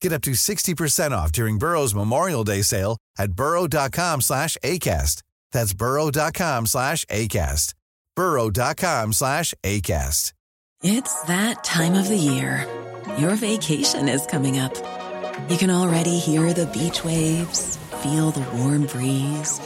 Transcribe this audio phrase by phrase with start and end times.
[0.00, 5.22] Get up to 60% off during Burrow's Memorial Day sale at burrow.com slash ACAST.
[5.52, 7.74] That's burrow.com slash ACAST.
[8.16, 10.32] burrow.com slash ACAST.
[10.82, 12.66] It's that time of the year.
[13.18, 14.74] Your vacation is coming up.
[15.50, 19.60] You can already hear the beach waves, feel the warm breeze,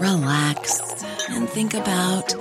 [0.00, 0.80] relax,
[1.28, 2.34] and think about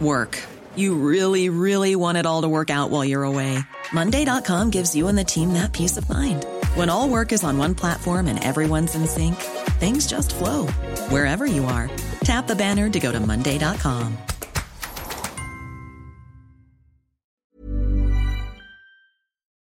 [0.00, 0.38] work.
[0.76, 3.58] You really, really want it all to work out while you're away.
[3.92, 6.46] Monday.com gives you and the team that peace of mind.
[6.76, 9.36] When all work is on one platform and everyone's in sync,
[9.80, 10.68] things just flow
[11.10, 11.90] wherever you are.
[12.24, 14.16] Tap the banner to go to Monday.com.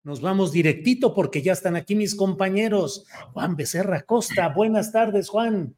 [0.05, 3.05] Nos vamos directito porque ya están aquí mis compañeros.
[3.33, 5.77] Juan Becerra Costa, buenas tardes, Juan.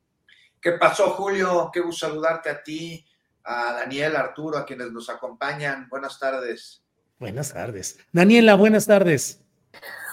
[0.62, 1.70] ¿Qué pasó, Julio?
[1.70, 3.05] Qué gusto saludarte a ti,
[3.45, 5.89] a Daniel, Arturo, a quienes nos acompañan.
[5.89, 6.83] Buenas tardes.
[7.19, 7.98] Buenas tardes.
[8.12, 9.41] Daniela, buenas tardes.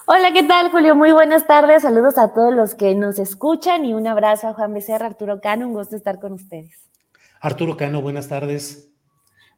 [0.06, 0.96] Hola, ¿qué tal, Julio?
[0.96, 1.84] Muy buenas tardes.
[1.84, 5.68] Saludos a todos los que nos escuchan y un abrazo a Juan Becerra, Arturo Cano.
[5.68, 6.90] Un gusto estar con ustedes.
[7.40, 8.90] Arturo Cano, buenas tardes.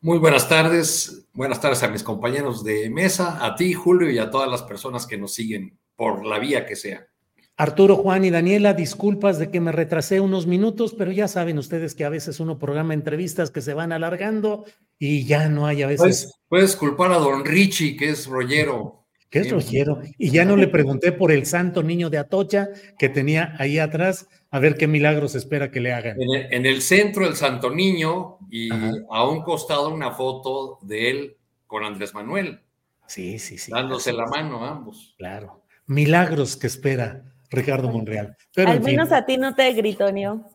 [0.01, 1.27] Muy buenas tardes.
[1.33, 5.07] Buenas tardes a mis compañeros de mesa, a ti, Julio, y a todas las personas
[5.07, 7.07] que nos siguen por la vía que sea.
[7.55, 11.93] Arturo, Juan y Daniela, disculpas de que me retrasé unos minutos, pero ya saben ustedes
[11.93, 14.65] que a veces uno programa entrevistas que se van alargando
[14.97, 15.99] y ya no hay a veces.
[15.99, 19.05] Puedes, puedes culpar a don Richie, que es rollero.
[19.29, 20.01] Que es rollero.
[20.17, 24.27] Y ya no le pregunté por el santo niño de Atocha que tenía ahí atrás,
[24.49, 26.19] a ver qué milagros espera que le hagan.
[26.19, 28.91] En el, en el centro, el santo niño, y Ajá.
[29.11, 32.61] a un costado una foto de él con Andrés Manuel.
[33.05, 33.71] Sí, sí, sí.
[33.71, 35.13] Dándose la mano ambos.
[35.17, 35.63] Claro.
[35.85, 38.35] Milagros que espera Ricardo Monreal.
[38.53, 39.17] Pero, Al menos fin.
[39.17, 40.45] a ti no te gritoneó.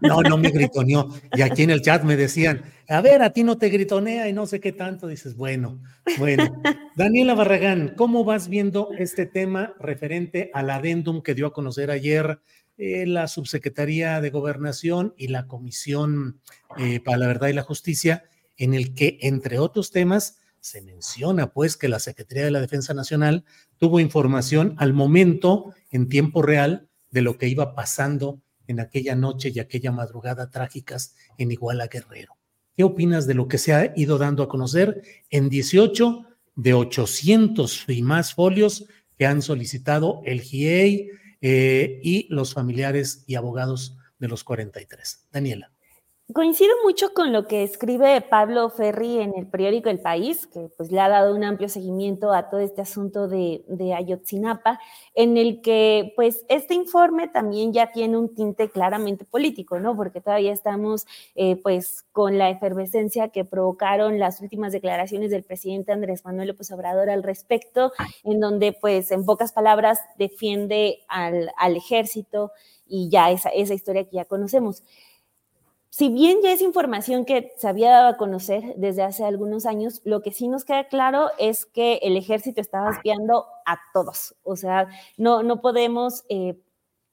[0.00, 1.08] No, no me gritoneó.
[1.34, 4.32] Y aquí en el chat me decían, a ver, a ti no te gritonea y
[4.32, 5.06] no sé qué tanto.
[5.06, 5.80] Dices, bueno,
[6.18, 6.44] bueno.
[6.96, 12.40] Daniela Barragán, ¿cómo vas viendo este tema referente al adendum que dio a conocer ayer
[12.78, 16.40] eh, la Subsecretaría de Gobernación y la Comisión
[16.78, 18.24] eh, para la Verdad y la Justicia,
[18.56, 22.94] en el que, entre otros temas, se menciona pues que la Secretaría de la Defensa
[22.94, 23.44] Nacional
[23.82, 29.50] tuvo información al momento, en tiempo real, de lo que iba pasando en aquella noche
[29.52, 32.38] y aquella madrugada trágicas en Iguala Guerrero.
[32.76, 37.86] ¿Qué opinas de lo que se ha ido dando a conocer en 18 de 800
[37.88, 38.86] y más folios
[39.18, 41.10] que han solicitado el GIEI
[41.40, 45.26] eh, y los familiares y abogados de los 43?
[45.32, 45.71] Daniela.
[46.32, 50.90] Coincido mucho con lo que escribe Pablo Ferri en el periódico El País, que pues
[50.90, 53.62] le ha dado un amplio seguimiento a todo este asunto de,
[53.94, 54.80] Ayotzinapa,
[55.14, 59.94] en el que pues este informe también ya tiene un tinte claramente político, ¿no?
[59.94, 65.92] Porque todavía estamos eh, pues con la efervescencia que provocaron las últimas declaraciones del presidente
[65.92, 67.92] Andrés Manuel López Obrador al respecto,
[68.24, 72.52] en donde pues en pocas palabras defiende al, al ejército
[72.86, 74.82] y ya esa, esa historia que ya conocemos
[75.92, 80.00] si bien ya es información que se había dado a conocer desde hace algunos años,
[80.04, 84.34] lo que sí nos queda claro es que el ejército estaba espiando a todos.
[84.42, 84.88] O sea,
[85.18, 86.58] no, no podemos eh,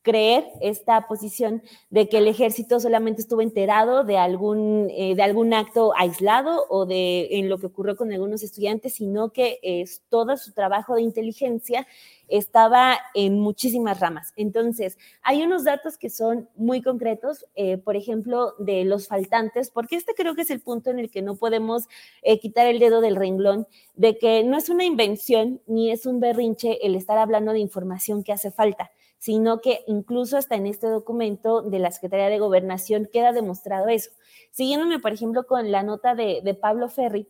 [0.02, 5.54] creer esta posición de que el ejército solamente estuvo enterado de algún, eh, de algún
[5.54, 10.38] acto aislado o de en lo que ocurrió con algunos estudiantes, sino que es todo
[10.38, 11.86] su trabajo de inteligencia
[12.30, 14.34] estaba en muchísimas ramas.
[14.36, 19.96] Entonces, hay unos datos que son muy concretos, eh, por ejemplo, de los faltantes, porque
[19.96, 21.88] este creo que es el punto en el que no podemos
[22.22, 26.20] eh, quitar el dedo del renglón, de que no es una invención ni es un
[26.20, 30.88] berrinche el estar hablando de información que hace falta sino que incluso hasta en este
[30.88, 34.10] documento de la Secretaría de Gobernación queda demostrado eso.
[34.52, 37.28] Siguiéndome, por ejemplo, con la nota de, Pablo Ferri,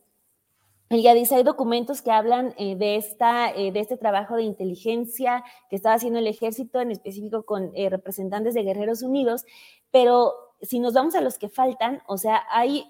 [0.88, 4.42] él ya dice, hay documentos que hablan eh, de, esta, eh, de este trabajo de
[4.42, 9.44] inteligencia que estaba haciendo el ejército, en específico con eh, representantes de Guerreros Unidos,
[9.90, 12.84] pero si nos vamos a los que faltan, o sea, hay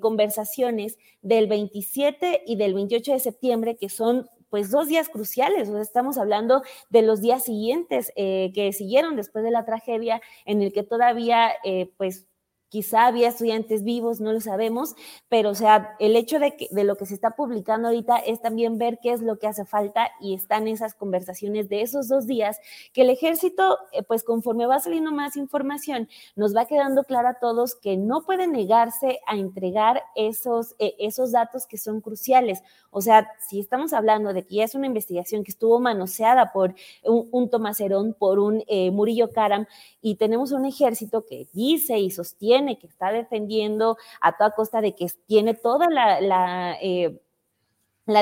[0.00, 5.72] conversaciones del 27 y del 28 de septiembre que son pues dos días cruciales, o
[5.72, 10.62] sea, estamos hablando de los días siguientes eh, que siguieron después de la tragedia, en
[10.62, 12.27] el que todavía eh, pues
[12.68, 14.94] Quizá había estudiantes vivos, no lo sabemos,
[15.30, 18.42] pero o sea, el hecho de, que, de lo que se está publicando ahorita es
[18.42, 22.26] también ver qué es lo que hace falta y están esas conversaciones de esos dos
[22.26, 22.58] días,
[22.92, 27.38] que el ejército, eh, pues conforme va saliendo más información, nos va quedando claro a
[27.40, 32.62] todos que no puede negarse a entregar esos, eh, esos datos que son cruciales.
[32.90, 36.74] O sea, si estamos hablando de que ya es una investigación que estuvo manoseada por
[37.02, 39.66] un, un Tomás Herón, por un eh, Murillo Karam,
[40.02, 44.94] y tenemos un ejército que dice y sostiene que está defendiendo a toda costa de
[44.94, 47.20] que tiene toda la, la eh,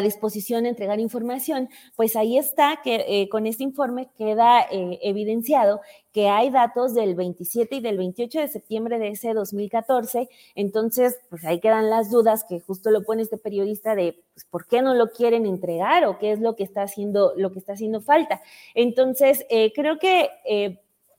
[0.02, 5.80] disposición de entregar información, pues ahí está que eh, con este informe queda eh, evidenciado
[6.12, 11.44] que hay datos del 27 y del 28 de septiembre de ese 2014, entonces pues
[11.44, 14.94] ahí quedan las dudas que justo lo pone este periodista de pues, por qué no
[14.94, 18.42] lo quieren entregar o qué es lo que está haciendo, lo que está haciendo falta.
[18.74, 19.44] Entonces,
[19.74, 20.30] creo que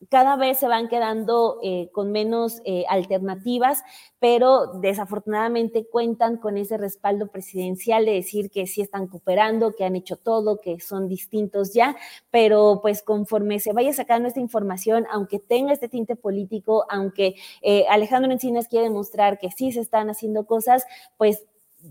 [0.09, 3.83] cada vez se van quedando eh, con menos eh, alternativas,
[4.19, 9.95] pero desafortunadamente cuentan con ese respaldo presidencial de decir que sí están cooperando, que han
[9.95, 11.95] hecho todo, que son distintos ya,
[12.31, 17.85] pero pues conforme se vaya sacando esta información, aunque tenga este tinte político, aunque eh,
[17.89, 20.85] Alejandro Encinas quiere demostrar que sí se están haciendo cosas,
[21.17, 21.45] pues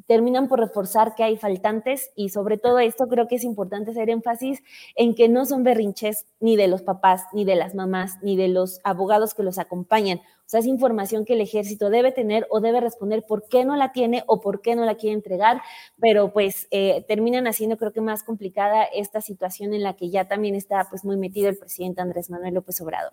[0.06, 4.10] terminan por reforzar que hay faltantes y sobre todo esto creo que es importante hacer
[4.10, 4.62] énfasis
[4.94, 8.48] en que no son berrinches ni de los papás, ni de las mamás, ni de
[8.48, 10.18] los abogados que los acompañan.
[10.18, 13.74] O sea, es información que el ejército debe tener o debe responder por qué no
[13.76, 15.60] la tiene o por qué no la quiere entregar,
[16.00, 20.28] pero pues eh, terminan haciendo creo que más complicada esta situación en la que ya
[20.28, 23.12] también está pues muy metido el presidente Andrés Manuel López Obrador.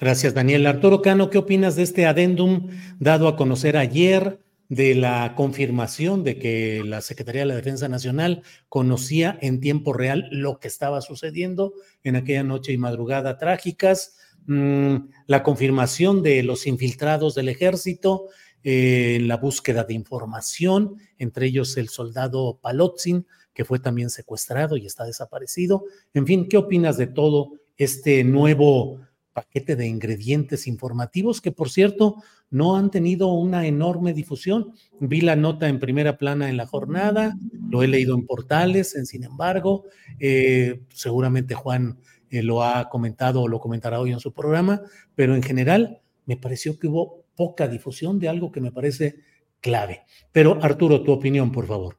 [0.00, 0.66] Gracias, Daniel.
[0.66, 4.40] Arturo Cano, ¿qué opinas de este adendum dado a conocer ayer?
[4.68, 10.28] De la confirmación de que la Secretaría de la Defensa Nacional conocía en tiempo real
[10.30, 11.72] lo que estaba sucediendo
[12.04, 18.26] en aquella noche y madrugada trágicas, mm, la confirmación de los infiltrados del ejército
[18.62, 24.76] eh, en la búsqueda de información, entre ellos el soldado Palotzin, que fue también secuestrado
[24.76, 25.84] y está desaparecido.
[26.12, 29.00] En fin, ¿qué opinas de todo este nuevo
[29.38, 32.16] paquete de ingredientes informativos que, por cierto,
[32.50, 34.72] no han tenido una enorme difusión.
[34.98, 37.36] Vi la nota en primera plana en la jornada,
[37.70, 39.84] lo he leído en portales, en sin embargo,
[40.18, 42.00] eh, seguramente Juan
[42.30, 44.82] eh, lo ha comentado o lo comentará hoy en su programa,
[45.14, 49.20] pero en general me pareció que hubo poca difusión de algo que me parece
[49.60, 50.02] clave.
[50.32, 51.96] Pero Arturo, tu opinión, por favor.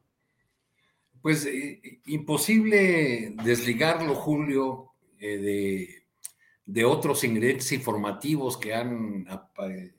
[1.22, 4.88] Pues eh, imposible desligarlo, Julio,
[5.18, 5.99] de
[6.70, 9.26] de otros ingredientes informativos que han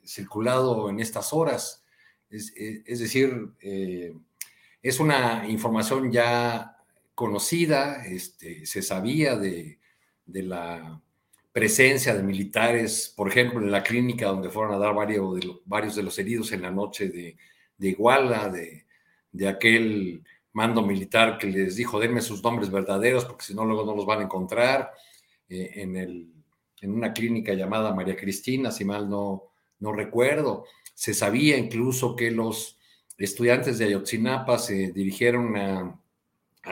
[0.06, 1.84] circulado en estas horas.
[2.30, 4.14] Es, decir, eh,
[4.82, 6.78] es una información ya
[7.14, 9.80] conocida, este, se sabía de,
[10.28, 11.02] la
[11.52, 15.98] presencia de militares, por ejemplo, en la clínica donde fueron a dar varios de, varios
[15.98, 17.38] de los heridos en la noche de,
[17.80, 18.86] Iguala, de,
[19.34, 23.86] de, aquel mando militar que les dijo, denme sus nombres verdaderos porque si no luego
[23.86, 24.92] no los van a encontrar,
[25.50, 26.41] eh, en el
[26.82, 30.66] en una clínica llamada María Cristina, si mal no, no recuerdo.
[30.94, 32.80] Se sabía incluso que los
[33.18, 35.98] estudiantes de Ayotzinapa se dirigieron a,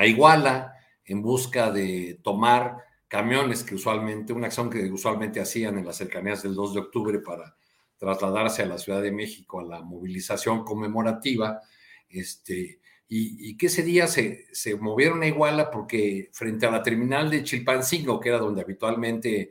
[0.06, 0.74] Iguala
[1.06, 2.78] en busca de tomar
[3.08, 7.20] camiones que usualmente, una acción que usualmente hacían en las cercanías del 2 de octubre
[7.20, 7.56] para
[7.98, 11.60] trasladarse a la Ciudad de México a la movilización conmemorativa,
[12.08, 17.32] este, y, que ese día se, se movieron a Iguala porque frente a la terminal
[17.32, 19.50] de Chilpancingo, que era donde habitualmente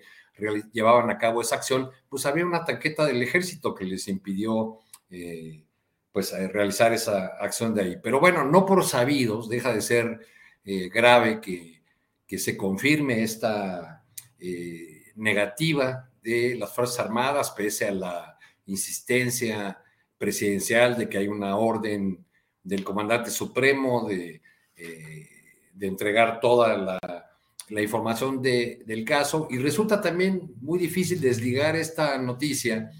[0.73, 4.78] llevaban a cabo esa acción, pues había una tanqueta del ejército que les impidió
[5.11, 5.64] eh,
[6.12, 7.97] pues realizar esa acción de ahí.
[8.02, 10.21] Pero bueno, no por sabidos, deja de ser
[10.64, 11.83] eh, grave que,
[12.26, 14.04] que, se confirme esta
[14.38, 19.83] eh, negativa de las Fuerzas Armadas, pese a la insistencia
[20.18, 22.25] presidencial de que hay una orden
[22.62, 24.42] del comandante supremo de,
[24.75, 27.27] de entregar toda la
[27.70, 29.48] la información del caso.
[29.50, 32.90] Y resulta también muy difícil desligar esta noticia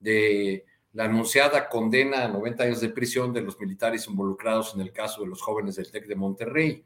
[0.00, 4.92] de la anunciada condena a 90 años de prisión de los militares involucrados en el
[4.92, 6.84] caso de los jóvenes del TEC de Monterrey.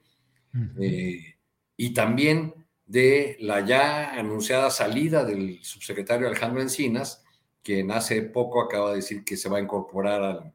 [0.81, 1.37] Eh,
[1.77, 2.55] y también
[2.87, 7.23] de la ya anunciada salida del subsecretario Alejandro Encinas,
[7.63, 10.53] quien hace poco acaba de decir que se va a incorporar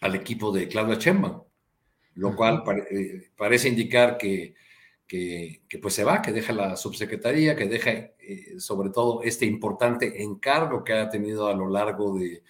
[0.00, 1.42] al, equipo de Claudia Sheinbaum,
[2.14, 4.56] lo cual eh, parece indicar que
[5.08, 10.22] que, pues se va, que deja la subsecretaría, que deja eh, sobre todo este importante
[10.22, 12.42] encargo que ha tenido a lo largo de,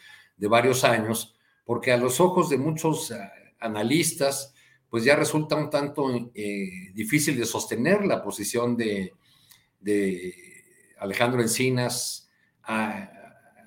[0.48, 4.54] varios años, porque a los ojos de muchos ah, analistas,
[4.90, 9.12] pues ya resulta un tanto eh, difícil de sostener la posición de,
[10.98, 12.28] Alejandro Encinas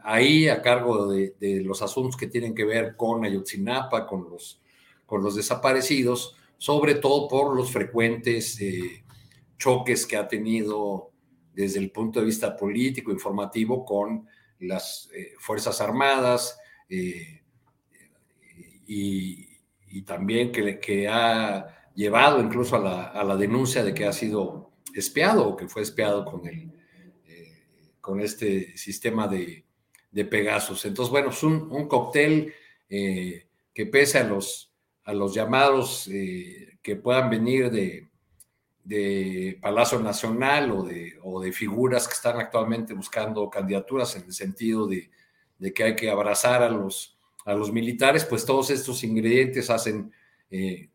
[0.04, 4.60] ahí a cargo de, los asuntos que tienen que ver con Ayotzinapa, con los,
[5.06, 9.04] con los desaparecidos, sobre todo por los frecuentes eh,
[9.58, 11.10] choques que ha tenido
[11.56, 14.28] desde el punto de vista político, informativo, con
[14.60, 17.42] las eh, Fuerzas Armadas eh,
[18.86, 24.14] y, también que, que, ha llevado incluso a la, a la, denuncia de que ha
[24.14, 26.72] sido espiado o que fue espiado con, el,
[28.00, 29.66] con este sistema de,
[30.12, 30.86] de Pegasus.
[30.86, 32.54] Entonces, bueno, es un, cóctel
[32.88, 34.71] que pese a los
[35.04, 38.08] a los llamados eh, que puedan venir de,
[38.84, 44.34] de Palacio Nacional o de, o de, figuras que están actualmente buscando candidaturas en el
[44.34, 45.10] sentido de,
[45.60, 50.12] de, que hay que abrazar a los, a los militares, pues todos estos ingredientes hacen
[50.50, 50.90] eh,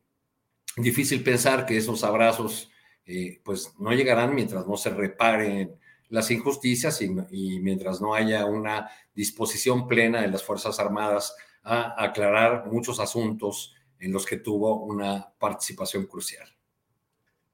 [0.76, 2.70] difícil pensar que esos abrazos
[3.06, 5.76] eh, pues no llegarán mientras no se reparen
[6.08, 12.02] las injusticias y, y, mientras no haya una disposición plena de las Fuerzas Armadas a
[12.02, 16.48] aclarar muchos asuntos en los que tuvo una participación crucial.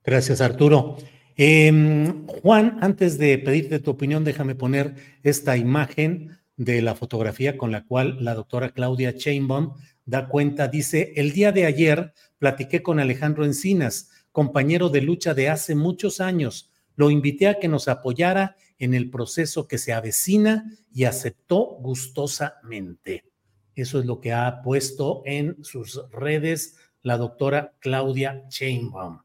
[0.04, 0.96] Gracias, Arturo.
[1.36, 7.72] Em, Juan, antes de pedirte tu opinión, déjame poner esta imagen de la fotografía con
[7.72, 10.68] la cual la doctora Claudia Chainbaum da cuenta.
[10.68, 16.20] Dice, el día de ayer platiqué con Alejandro Encinas, compañero de lucha de hace muchos
[16.20, 16.70] años.
[16.96, 23.31] Lo invité a que nos apoyara en el proceso que se avecina y aceptó gustosamente.
[23.74, 29.20] Eso es lo que ha puesto en sus redes la doctora Claudia Chainbaum.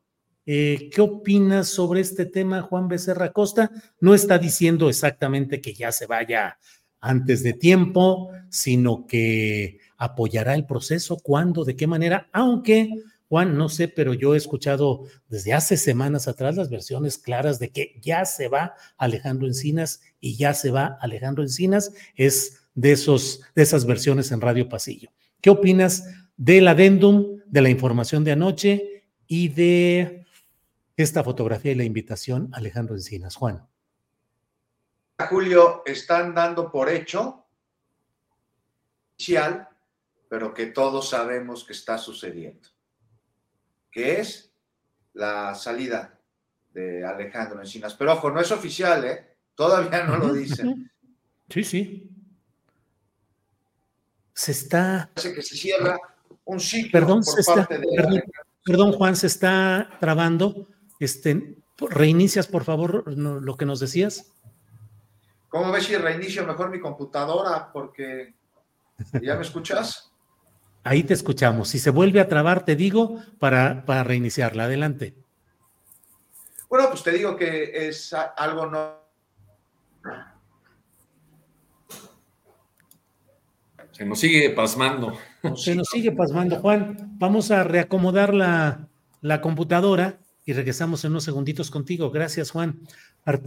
[0.45, 3.69] Eh, ¿Qué opinas sobre este tema, Juan Becerra Costa?
[3.99, 6.57] No está diciendo exactamente que ya se vaya
[7.01, 12.89] antes de tiempo, sino que apoyará el proceso, cuándo, de qué manera, aunque,
[13.27, 17.71] Juan, no sé, pero yo he escuchado desde hace semanas atrás las versiones claras de
[17.71, 21.91] que ya se va Alejandro Encinas y ya se va Alejandro Encinas.
[22.15, 25.09] Es de, esos, de esas versiones en Radio Pasillo.
[25.41, 26.07] ¿Qué opinas
[26.37, 30.25] del adendum, de la información de anoche y de
[30.95, 33.35] esta fotografía y la invitación Alejandro Encinas?
[33.35, 33.67] Juan.
[35.27, 37.47] Julio, están dando por hecho
[39.15, 39.67] oficial,
[40.29, 42.69] pero que todos sabemos que está sucediendo,
[43.89, 44.53] que es
[45.13, 46.19] la salida
[46.75, 47.95] de Alejandro Encinas.
[47.95, 49.35] Pero ojo, no es oficial, ¿eh?
[49.55, 50.91] Todavía no lo dicen.
[51.49, 52.13] Sí, sí
[54.37, 55.09] se está.
[55.15, 55.97] Parece que se cierra
[56.45, 58.23] un ciclo perdón, por parte de
[58.63, 60.67] perdón, Juan, se está trabando.
[60.99, 64.31] Este, reinicias, por favor, lo que nos decías.
[65.49, 67.71] ¿Cómo ves si reinicio mejor mi computadora?
[67.73, 68.35] Porque
[69.21, 70.11] ya me escuchas.
[70.83, 71.69] Ahí te escuchamos.
[71.69, 74.65] Si se vuelve a trabar, te digo para, para reiniciarla.
[74.65, 75.15] Adelante.
[76.69, 79.06] Bueno, pues te digo que es algo no
[83.97, 85.17] Se nos sigue pasmando.
[85.55, 87.15] Se nos sigue pasmando, Juan.
[87.17, 92.11] Vamos a reacomodar la, computadora y regresamos en unos segunditos contigo.
[92.11, 92.79] Gracias, Juan.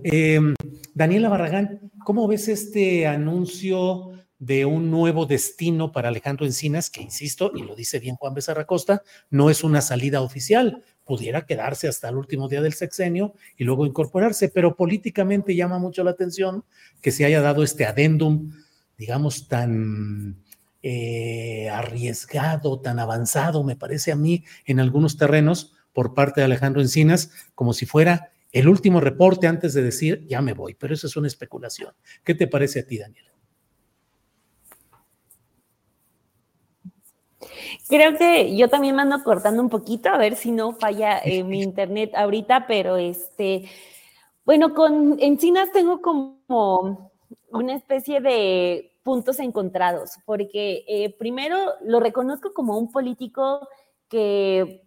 [0.03, 0.57] Em,
[0.93, 7.53] Daniela Barragán, ¿cómo ves este anuncio de un nuevo destino para Alejandro Encinas, que insisto,
[7.55, 12.09] y lo dice bien Juan Becerra Costa, no es una salida oficial, pudiera quedarse hasta
[12.09, 16.65] el último día del sexenio y luego incorporarse, pero políticamente llama mucho la atención
[17.01, 18.51] que se haya dado este adendum
[19.01, 20.37] digamos, tan
[20.83, 26.83] eh, arriesgado, tan avanzado, me parece a mí, en algunos terrenos por parte de Alejandro
[26.83, 31.07] Encinas, como si fuera el último reporte antes de decir, ya me voy, pero eso
[31.07, 31.95] es una especulación.
[32.25, 33.25] ¿Qué te parece a ti, Daniel?
[37.89, 41.43] Creo que yo también me ando cortando un poquito, a ver si no falla eh,
[41.43, 43.65] mi internet ahorita, pero este,
[44.45, 47.11] bueno, con Encinas tengo como
[47.51, 53.69] una especie de puntos encontrados, porque eh, primero lo reconozco como un político
[54.09, 54.83] que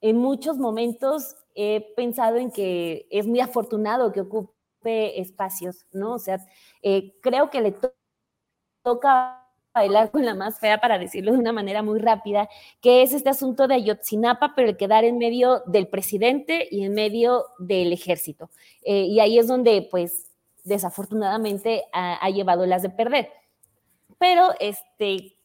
[0.00, 6.14] en muchos momentos he pensado en que es muy afortunado que ocupe espacios, ¿no?
[6.14, 6.44] O sea,
[6.82, 7.74] eh, creo que le
[8.82, 9.40] toca
[9.72, 12.48] bailar con la más fea, para decirlo de una manera muy rápida,
[12.80, 16.94] que es este asunto de Ayotzinapa, pero el quedar en medio del presidente y en
[16.94, 18.50] medio del ejército.
[18.82, 20.30] Eh, y ahí es donde, pues,
[20.62, 23.30] desafortunadamente ha llevado las de perder.
[24.24, 25.36] Pero este,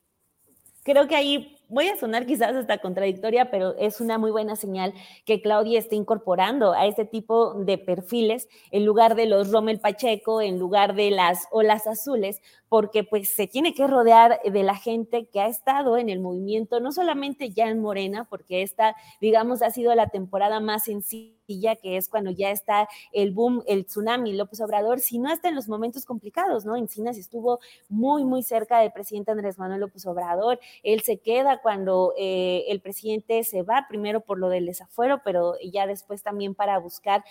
[0.83, 4.93] creo que ahí voy a sonar quizás hasta contradictoria, pero es una muy buena señal
[5.25, 10.39] que Claudia esté incorporando a este tipo de perfiles en lugar de los Rommel Pacheco,
[10.39, 15.25] en lugar de las olas azules, porque pues se tiene que rodear de la gente
[15.25, 19.71] que ha estado en el movimiento, no solamente ya en Morena, porque esta, digamos, ha
[19.71, 24.61] sido la temporada más sencilla que es cuando ya está el boom, el tsunami, López
[24.61, 26.75] Obrador, sino hasta en los momentos complicados, ¿no?
[26.75, 30.59] Encinas estuvo muy, muy cerca del presidente Andrés Manuel López Obrador.
[30.83, 35.55] Él se queda cuando eh, el presidente se va, primero por lo del desafuero, pero
[35.73, 37.23] ya después también para buscar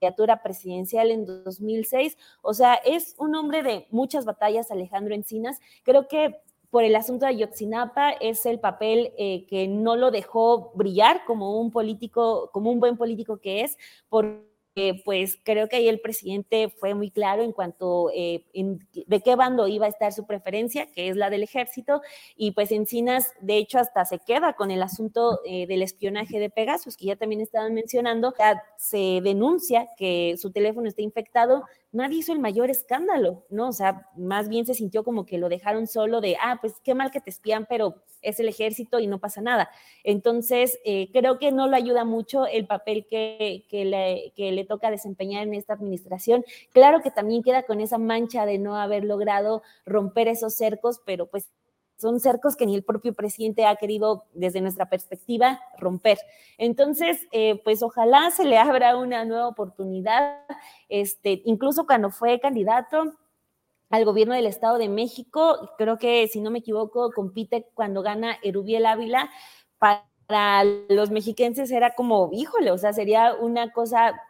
[0.00, 2.16] candidatura presidencial en 2006.
[2.42, 5.58] O sea, es un hombre de muchas batallas, Alejandro Encinas.
[5.82, 6.36] Creo que
[6.70, 11.60] por el asunto de Ayotzinapa es el papel eh, que no lo dejó brillar como
[11.60, 13.78] un político, como un buen político que es,
[15.04, 19.68] pues creo que ahí el presidente fue muy claro en cuanto eh, de qué bando
[19.68, 22.02] iba a estar su preferencia, que es la del ejército,
[22.36, 26.50] y pues Encinas, de hecho, hasta se queda con el asunto eh, del espionaje de
[26.50, 28.34] Pegasus, que ya también estaban mencionando,
[28.76, 31.64] se denuncia que su teléfono está infectado,
[31.96, 33.68] nadie hizo el mayor escándalo, ¿no?
[33.68, 36.94] O sea, más bien se sintió como que lo dejaron solo de, ah, pues qué
[36.94, 39.70] mal que te espían, pero es el ejército y no pasa nada.
[40.04, 44.90] Entonces, eh, creo que no lo ayuda mucho el papel que, le, que le toca
[44.90, 46.44] desempeñar en esta administración.
[46.72, 51.26] Claro que también queda con esa mancha de no haber logrado romper esos cercos, pero
[51.26, 51.48] pues
[51.96, 56.18] son cercos que ni el propio presidente ha querido, desde nuestra perspectiva, romper.
[56.58, 60.40] Entonces, eh, pues ojalá se le abra una nueva oportunidad,
[60.88, 63.14] este, incluso cuando fue candidato
[63.90, 68.36] al gobierno del Estado de México, creo que, si no me equivoco, compite cuando gana
[68.42, 69.30] Erubiel Ávila,
[69.78, 74.20] para los mexiquenses era como, híjole, o sea, sería una cosa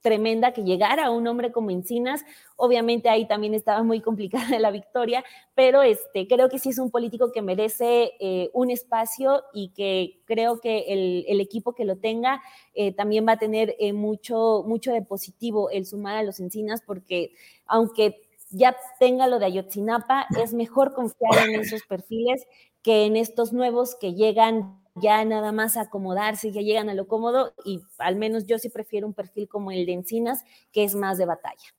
[0.00, 2.24] tremenda que llegara un hombre como Encinas.
[2.56, 5.24] Obviamente ahí también estaba muy complicada la victoria,
[5.54, 10.20] pero este, creo que sí es un político que merece eh, un espacio y que
[10.24, 12.42] creo que el, equipo que lo tenga
[12.74, 16.82] eh, también va a tener eh, mucho, mucho de positivo el sumar a los Encinas,
[16.82, 17.32] porque
[17.66, 22.46] aunque ya tenga lo de Ayotzinapa, es mejor confiar en esos perfiles
[22.82, 27.54] que en estos nuevos que llegan ya nada más acomodarse, ya llegan a lo cómodo
[27.64, 31.18] y al menos yo sí prefiero un perfil como el de Encinas, que es más
[31.18, 31.74] de batalla.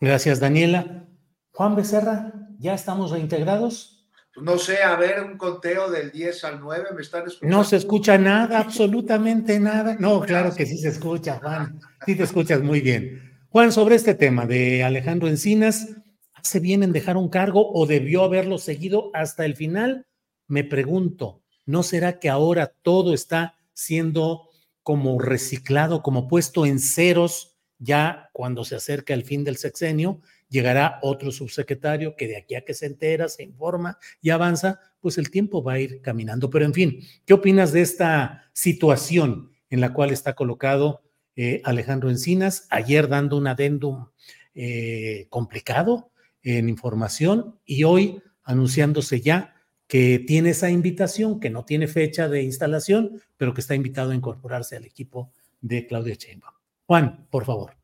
[0.00, 1.06] Gracias, Daniela.
[1.52, 4.08] Juan Becerra, ¿ya estamos reintegrados?
[4.34, 7.54] Pues no sé, a ver, un conteo del 10 al 9, ¿me están escuchando?
[7.54, 9.96] No se escucha nada, absolutamente nada.
[9.98, 11.78] No, claro que sí se escucha, Juan.
[12.06, 13.36] Sí te escuchas muy bien.
[13.50, 15.94] Juan, sobre este tema de Alejandro Encinas,
[16.32, 20.06] ¿hace bien en dejar un cargo o debió haberlo seguido hasta el final?
[20.48, 24.48] Me pregunto, ¿No será que ahora todo está siendo
[24.82, 27.56] como reciclado, como puesto en ceros?
[27.78, 32.64] Ya cuando se acerca el fin del sexenio, llegará otro subsecretario que de aquí a
[32.64, 36.50] que se entera, se informa y avanza, pues el tiempo va a ir caminando.
[36.50, 41.02] Pero en fin, ¿qué opinas de esta situación en la cual está colocado
[41.34, 42.66] eh, Alejandro Encinas?
[42.70, 44.06] Ayer dando un adendum
[44.54, 49.51] eh, complicado en información y hoy anunciándose ya
[49.92, 54.14] que tiene esa invitación, que no tiene fecha de instalación, pero que está invitado a
[54.14, 56.54] incorporarse al equipo de Claudia Sheinbaum.
[56.86, 57.76] Juan, por favor.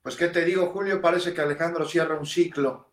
[0.00, 2.92] Pues qué te digo, Julio, parece que Alejandro cierra un ciclo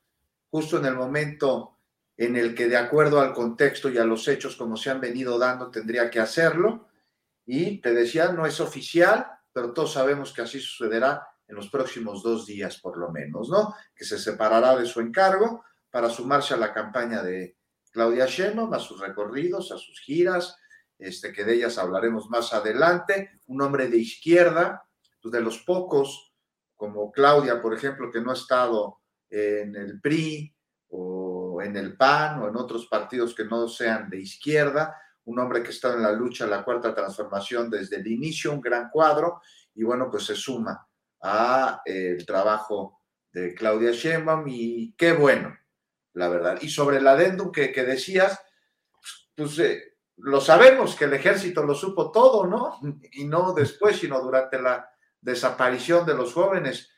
[0.50, 1.78] justo en el momento
[2.18, 5.38] en el que de acuerdo al contexto y a los hechos como se han venido
[5.38, 6.88] dando tendría que hacerlo.
[7.46, 12.24] Y te decía, no es oficial, pero todos sabemos que así sucederá en los próximos
[12.24, 13.76] dos días por lo menos, ¿no?
[13.96, 17.57] Que se separará de su encargo para sumarse a la campaña de,
[17.98, 20.56] Claudia Sheinbaum, a sus recorridos, a sus giras,
[21.00, 24.88] este, que de ellas hablaremos más adelante, un hombre de izquierda,
[25.20, 26.32] pues de los pocos,
[26.76, 29.00] como Claudia, por ejemplo, que no ha estado
[29.32, 30.56] en el PRI
[30.90, 35.64] o en el PAN o en otros partidos que no sean de izquierda, un hombre
[35.64, 39.42] que está en la lucha, la cuarta transformación desde el inicio, un gran cuadro,
[39.74, 40.88] y bueno, pues se suma
[41.20, 45.58] a eh, el trabajo de Claudia Sheinbaum y qué bueno,
[46.18, 46.58] la verdad.
[46.62, 48.42] Y sobre el adendum que, decías,
[49.36, 52.80] pues eh, lo sabemos que el ejército lo supo todo, ¿no?
[53.14, 54.90] Y no después, sino durante la
[55.22, 56.92] desaparición de los jóvenes.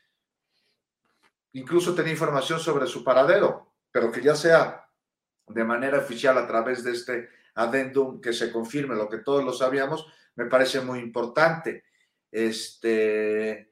[1.52, 4.88] Incluso tenía información sobre su paradero, pero que ya sea
[5.46, 9.52] de manera oficial a través de este adendum que se confirme lo que todos lo
[9.52, 10.06] sabíamos,
[10.36, 11.84] me parece muy importante.
[12.30, 13.69] Este,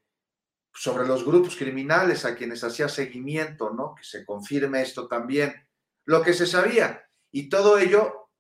[0.79, 3.97] sobre los grupos criminales a quienes hacía seguimiento, ¿no?
[3.97, 5.67] Que se confirme esto también.
[6.05, 7.05] Lo que se sabía.
[7.33, 8.31] Y todo ello,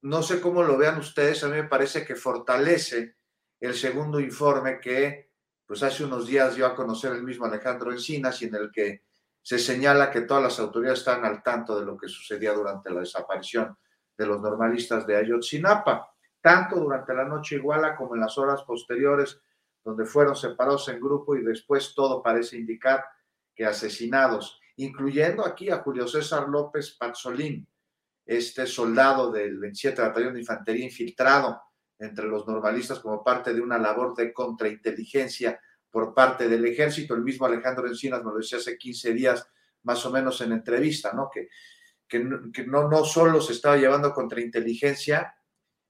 [0.00, 3.16] no sé cómo lo vean ustedes, a mí me parece que fortalece
[3.60, 5.32] el segundo informe que,
[5.66, 9.02] pues hace unos días dio a conocer el mismo Alejandro Encinas y en el que
[9.42, 13.00] se señala que todas las autoridades están al tanto de lo que sucedía durante la
[13.00, 13.76] desaparición
[14.16, 19.42] de los normalistas de Ayotzinapa, tanto durante la noche iguala como en las horas posteriores
[19.84, 23.04] donde fueron separados en grupo y después todo parece indicar
[23.54, 27.66] que asesinados, incluyendo aquí a Julio César López Pazzolín,
[28.24, 31.60] este soldado del 27 Batallón de Infantería infiltrado
[31.98, 37.14] entre los normalistas como parte de una labor de contrainteligencia por parte del ejército.
[37.14, 39.46] El mismo Alejandro Encinas me lo decía hace 15 días,
[39.82, 41.28] más o menos en entrevista, ¿no?
[41.32, 41.48] Que,
[42.08, 45.34] que, no, no solo se estaba llevando contrainteligencia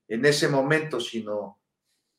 [0.09, 1.61] en ese momento, sino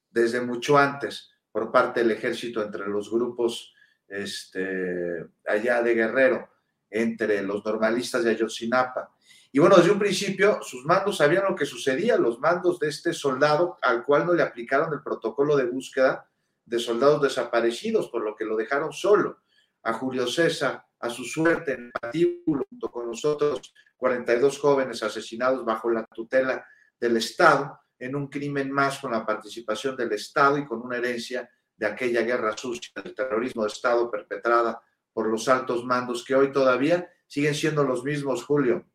[0.09, 3.73] desde mucho antes por parte del ejército entre los grupos
[4.07, 6.49] este, allá de Guerrero,
[6.89, 9.15] entre los normalistas de Ayotzinapa.
[9.51, 13.13] Y bueno, desde un principio sus mandos sabían lo que sucedía, los mandos de este
[13.13, 16.27] soldado al cual no le aplicaron el protocolo de búsqueda
[16.65, 19.43] de soldados desaparecidos, por lo que lo dejaron solo.
[19.83, 25.63] A Julio César, a su suerte en el patíbulo, junto con nosotros, 42 jóvenes asesinados
[25.63, 26.65] bajo la tutela
[26.99, 31.49] del Estado, en un crimen más con la participación del Estado y con una herencia
[31.75, 34.81] de aquella guerra sucia del terrorismo de Estado perpetrada
[35.13, 38.85] por los altos mandos que hoy todavía siguen siendo los mismos, Julio.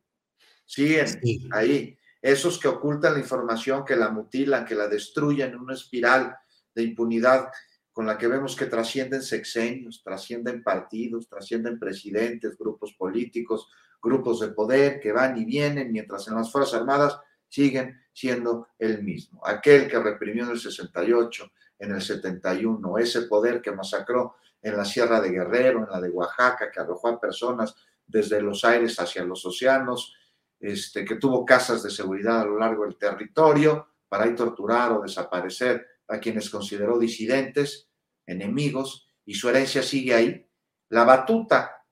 [0.66, 1.06] Siguen
[1.52, 1.96] ahí.
[2.20, 6.36] Esos que ocultan la información, que la mutilan, que la destruyen en una espiral
[6.74, 7.48] de impunidad
[7.90, 13.68] con la que vemos que trascienden sexenios, trascienden partidos, trascienden presidentes, grupos políticos,
[14.02, 17.18] grupos de poder que van y vienen, mientras en las Fuerzas Armadas
[17.48, 19.44] siguen siendo el mismo.
[19.46, 24.84] Aquel que reprimió en el 68, en el 71, ese poder que masacró en la
[24.84, 27.74] Sierra de Guerrero, en la de Oaxaca, que arrojó a personas
[28.06, 30.14] desde los aires hacia los océanos,
[30.58, 35.02] este, que tuvo casas de seguridad a lo largo del territorio para ahí torturar o
[35.02, 37.88] desaparecer a quienes consideró disidentes,
[38.26, 40.48] enemigos, y su herencia sigue ahí.
[40.88, 41.84] La batuta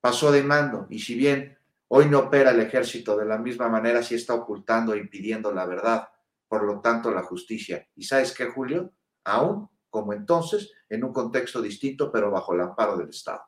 [0.00, 1.55] pasó de mando, y si bien
[1.88, 5.66] hoy no opera el ejército de la misma manera, sí está ocultando e impidiendo la
[5.66, 6.08] verdad,
[6.48, 7.86] por lo tanto la justicia.
[7.94, 8.92] ¿Y sabes qué, Julio?
[9.24, 13.40] Aún como entonces, en un contexto distinto, pero bajo el amparo del Estado.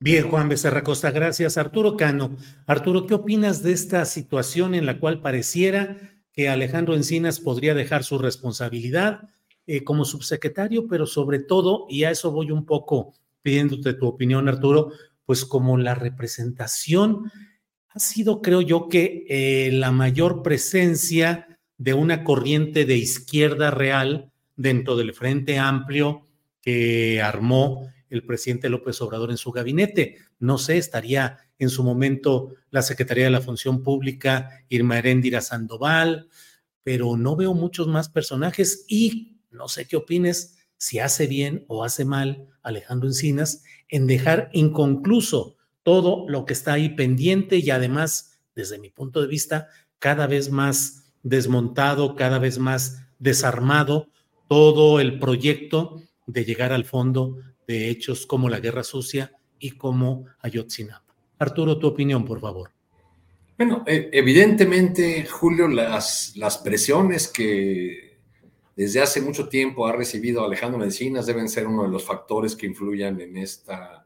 [0.00, 1.56] Bien, Juan Becerra Costa, gracias.
[1.56, 2.36] Arturo Cano.
[2.66, 8.02] Arturo, ¿qué opinas de esta situación en la cual pareciera que Alejandro Encinas podría dejar
[8.02, 9.30] su responsabilidad
[9.66, 14.48] eh, como subsecretario, pero sobre todo, y a eso voy un poco pidiéndote tu opinión,
[14.48, 14.90] Arturo,
[15.24, 17.30] pues como la representación
[17.88, 24.32] ha sido, creo yo, que eh, la mayor presencia de una corriente de izquierda real
[24.56, 26.26] dentro del Frente Amplio
[26.60, 30.16] que armó el presidente López Obrador en su gabinete.
[30.38, 36.28] No sé, estaría en su momento la Secretaría de la Función Pública, Irma Heréndira Sandoval,
[36.82, 41.84] pero no veo muchos más personajes y no sé qué opines si hace bien o
[41.84, 48.38] hace mal Alejandro Encinas en dejar inconcluso todo lo que está ahí pendiente y además,
[48.54, 54.08] desde mi punto de vista, cada vez más desmontado, cada vez más desarmado
[54.48, 60.26] todo el proyecto de llegar al fondo de hechos como la Guerra Sucia y como
[60.40, 61.14] Ayotzinapa.
[61.38, 62.70] Arturo, tu opinión, por favor.
[63.56, 68.03] Bueno, e, evidentemente, Julio, las, las presiones que
[68.76, 72.66] desde hace mucho tiempo ha recibido Alejandro Encinas deben ser uno de los factores que
[72.66, 74.04] influyan en esta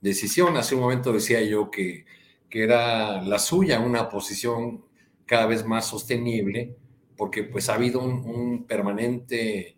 [0.00, 0.56] decisión.
[0.56, 2.06] Hace un momento decía yo que,
[2.48, 4.84] que era la suya una posición
[5.26, 6.76] cada vez más sostenible,
[7.16, 9.76] porque pues ha habido un permanente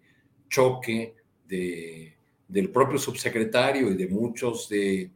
[0.48, 1.14] choque
[1.48, 2.14] de,
[2.46, 5.10] del propio subsecretario y de muchos de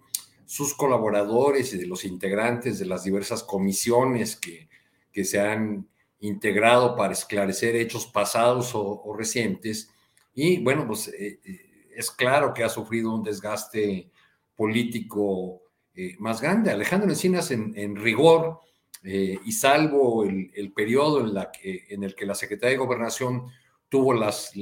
[0.44, 4.68] sus colaboradores y de los integrantes de las diversas comisiones que,
[5.12, 5.86] que se han
[6.22, 9.90] integrado para esclarecer hechos pasados o, recientes.
[10.34, 14.08] Y bueno, pues eh, eh, es claro que ha sufrido un desgaste
[14.56, 15.62] político
[15.94, 16.70] eh, más grande.
[16.70, 18.60] Alejandro Encinas, en, rigor,
[19.04, 21.26] y salvo el, periodo
[21.64, 23.48] en, el que la Secretaría de Gobernación
[23.88, 24.52] tuvo las,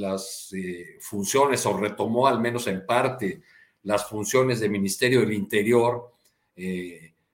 [1.00, 3.42] funciones o retomó al menos en parte
[3.82, 6.10] las funciones del Ministerio del Interior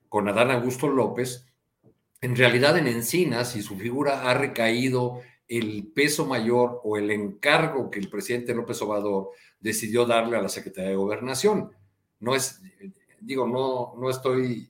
[0.09, 1.46] con Adán Augusto López,
[2.27, 7.89] en realidad en Encinas y su figura ha recaído el peso mayor o el encargo
[7.89, 11.71] que el presidente López Obrador decidió darle a la Secretaría de Gobernación.
[12.19, 12.61] No es,
[13.21, 14.69] digo, no, no estoy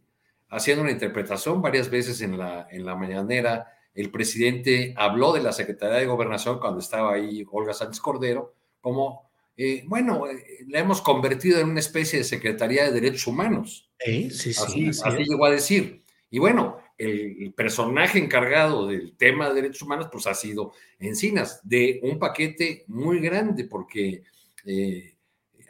[0.50, 5.52] haciendo una interpretación varias veces en la, en la mañanera el presidente habló de la
[5.52, 11.00] Secretaría de Gobernación cuando estaba ahí Olga Sánchez Cordero, como, eh, bueno, eh, la hemos
[11.00, 13.90] convertido en una especie de Secretaría de Derechos Humanos.
[13.98, 14.88] Sí, sí, sí.
[14.90, 16.04] Así, llegó a decir.
[16.28, 22.00] Y bueno, el, personaje encargado del tema de derechos humanos, pues ha sido Encinas, de
[22.02, 24.22] un paquete muy grande, porque
[24.64, 25.16] eh,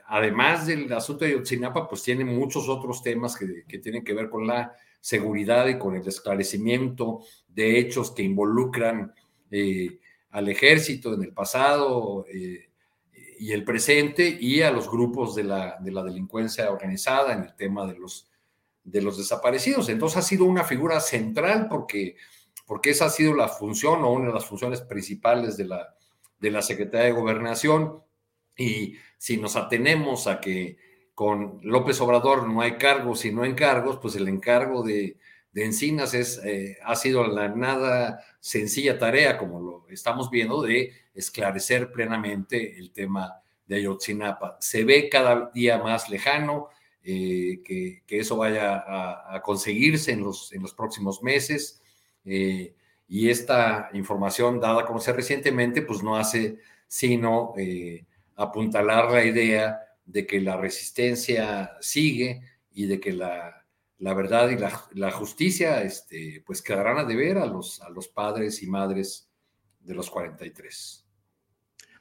[0.07, 4.47] además del asunto de Yotzinapa, pues tiene muchos otros temas que, tienen que ver con
[4.47, 9.13] la seguridad y con el esclarecimiento de hechos que involucran
[9.51, 9.99] eh,
[10.31, 12.69] al ejército en el pasado eh,
[13.39, 17.55] y el presente y a los grupos de la, de la, delincuencia organizada en el
[17.55, 18.29] tema de los,
[18.87, 19.89] de los desaparecidos.
[19.89, 22.17] Entonces ha sido una figura central porque
[22.67, 25.95] porque esa ha sido la función o una de las funciones principales de la,
[26.39, 28.03] de la Secretaría de Gobernación.
[28.57, 30.77] Y si nos atenemos a que
[31.15, 35.17] con López Obrador no hay cargos y no encargos, pues el encargo de,
[35.53, 40.93] de Encinas es, eh, ha sido la nada sencilla tarea, como lo estamos viendo, de
[41.15, 44.59] esclarecer plenamente el tema de Ayotzinapa.
[44.61, 46.69] Se ve cada día más lejano
[47.07, 48.85] eh, que, eso vaya
[49.35, 51.81] a, conseguirse en los, en los próximos meses.
[52.25, 52.75] Eh,
[53.09, 57.55] y esta información dada a conocer recientemente, pues no hace sino
[58.37, 62.43] apuntalar la idea de que la resistencia sigue
[62.73, 63.67] y de que la,
[63.99, 68.63] la verdad y la, justicia este, pues quedarán a deber a los, a los padres
[68.63, 69.29] y madres
[69.81, 71.05] de los 43.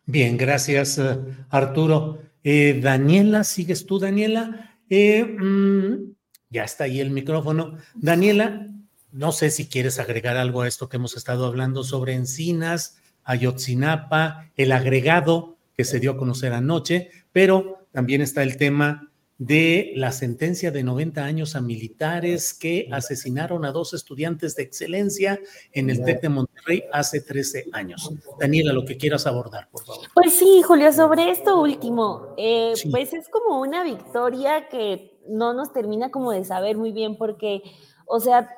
[0.06, 1.18] Bien, gracias eh,
[1.50, 2.20] Arturo.
[2.44, 4.75] Eh, Daniela, ¿sigues tú, Daniela?
[4.90, 6.14] Eh, mm,
[6.50, 7.78] ya está ahí el micrófono.
[7.96, 8.68] Daniela,
[9.12, 14.52] no sé si quieres agregar algo a esto que hemos estado hablando sobre Encinas, Ayotzinapa,
[14.56, 20.12] el agregado que se dio a conocer anoche, pero también está el tema de la
[20.12, 25.40] sentencia de 90 años a militares que asesinaron a dos estudiantes de excelencia
[25.74, 28.12] en el TEC de Monterrey hace 13 años.
[28.40, 30.08] Daniela, lo que quieras abordar, por favor.
[30.14, 35.74] Pues sí, Julio, sobre esto último, eh, pues es como una victoria que no nos
[35.74, 37.62] termina como de saber muy bien porque,
[38.06, 38.50] o sea,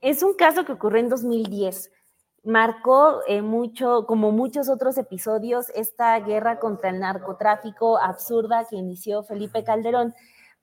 [0.00, 1.90] es un caso que ocurrió en 2010
[2.44, 9.22] marcó eh, mucho, como muchos otros episodios, esta guerra contra el narcotráfico absurda que inició
[9.22, 10.14] Felipe Calderón.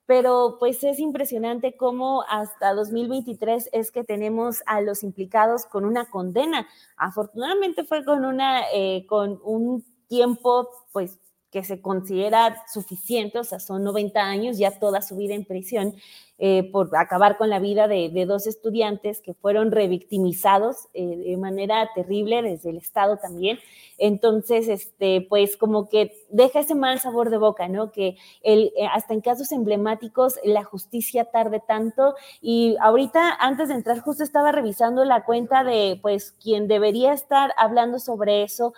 [0.05, 6.09] Pero pues es impresionante cómo hasta 2023 es que tenemos a los implicados con una
[6.09, 6.67] condena.
[6.97, 11.19] Afortunadamente fue con una, eh, con un tiempo pues
[11.51, 15.95] que se considera suficiente, o sea, son 90 años, ya toda su vida en prisión,
[16.41, 21.89] eh, por acabar con la vida de, dos estudiantes que fueron revictimizados eh, de manera
[21.93, 23.59] terrible desde el Estado también.
[23.97, 27.91] Entonces, este, pues como que deja ese mal sabor de boca, ¿no?
[27.91, 32.15] Que el, eh, hasta en casos emblemáticos la justicia tarde tanto.
[32.41, 37.53] Y ahorita, antes de entrar, justo estaba revisando la cuenta de, pues, quien debería estar
[37.57, 38.73] hablando sobre eso,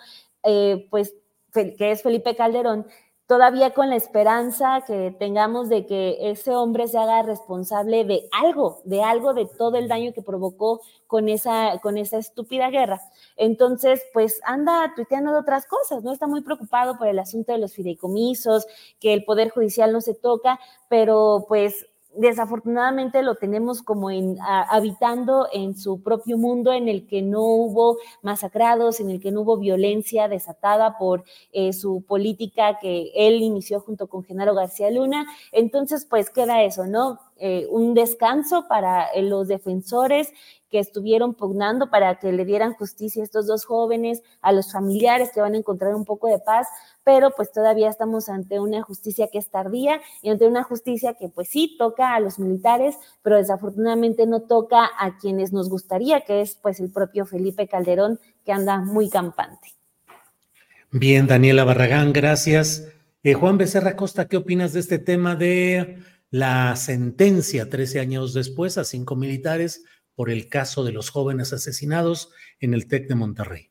[0.90, 1.14] pues
[1.52, 2.86] que es Felipe Calderón,
[3.26, 8.82] todavía con la esperanza que tengamos de que ese hombre se haga responsable de algo,
[8.84, 13.00] de algo, de todo el daño que provocó con esa, con esa estúpida guerra.
[13.36, 16.12] Entonces, pues anda tuiteando de otras cosas, ¿no?
[16.12, 18.66] Está muy preocupado por el asunto de los fideicomisos,
[19.00, 25.48] que el Poder Judicial no se toca, pero pues desafortunadamente lo tenemos como en, habitando
[25.52, 29.56] en su propio mundo en el que no hubo masacrados, en el que no hubo
[29.56, 35.26] violencia desatada por eh, su política que él inició junto con Genaro García Luna.
[35.52, 37.18] Entonces, pues queda eso, ¿no?
[37.38, 40.32] Eh, un descanso para eh, los defensores
[40.72, 45.30] que estuvieron pugnando para que le dieran justicia a estos dos jóvenes, a los familiares
[45.32, 46.66] que van a encontrar un poco de paz,
[47.04, 51.28] pero pues todavía estamos ante una justicia que es tardía y ante una justicia que
[51.28, 56.40] pues sí toca a los militares, pero desafortunadamente no toca a quienes nos gustaría, que
[56.40, 59.74] es pues el propio Felipe Calderón, que anda muy campante.
[60.90, 62.88] Bien, Daniela Barragán, gracias.
[63.22, 65.98] Eh, Juan Becerra Costa, ¿qué opinas de este tema de
[66.30, 72.30] la sentencia 13 años después a cinco militares por el caso de los jóvenes asesinados
[72.60, 73.70] en el TEC de Monterrey?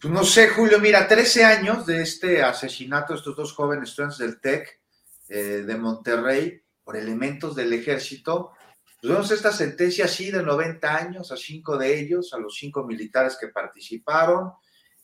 [0.00, 4.18] Pues no sé, Julio, mira, 13 años de este asesinato de estos dos jóvenes estudiantes
[4.18, 4.80] del TEC
[5.28, 8.52] eh, de Monterrey por elementos del ejército.
[9.00, 12.84] Pues vemos esta sentencia así de 90 años a cinco de ellos, a los cinco
[12.84, 14.52] militares que participaron.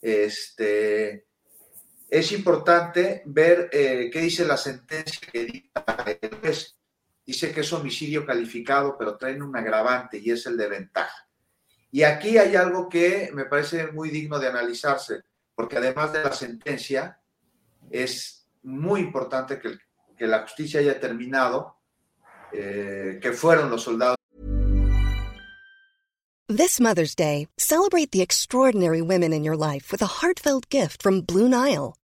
[0.01, 1.27] Este,
[2.09, 5.85] es importante ver eh, qué dice la sentencia que dicta
[6.21, 6.78] el juez
[7.29, 11.27] dice que es homicidio calificado, pero traen un agravante y es el de ventaja.
[11.91, 15.21] Y aquí hay algo que me parece muy digno de analizarse,
[15.53, 17.19] porque además de la sentencia,
[17.91, 19.77] es muy importante que,
[20.25, 21.77] la justicia haya terminado,
[22.51, 24.15] eh, que fueron los soldados.
[26.47, 31.21] This Mother's Day, celebrate the extraordinary women in your life with a heartfelt gift from
[31.21, 31.98] Blue Nile.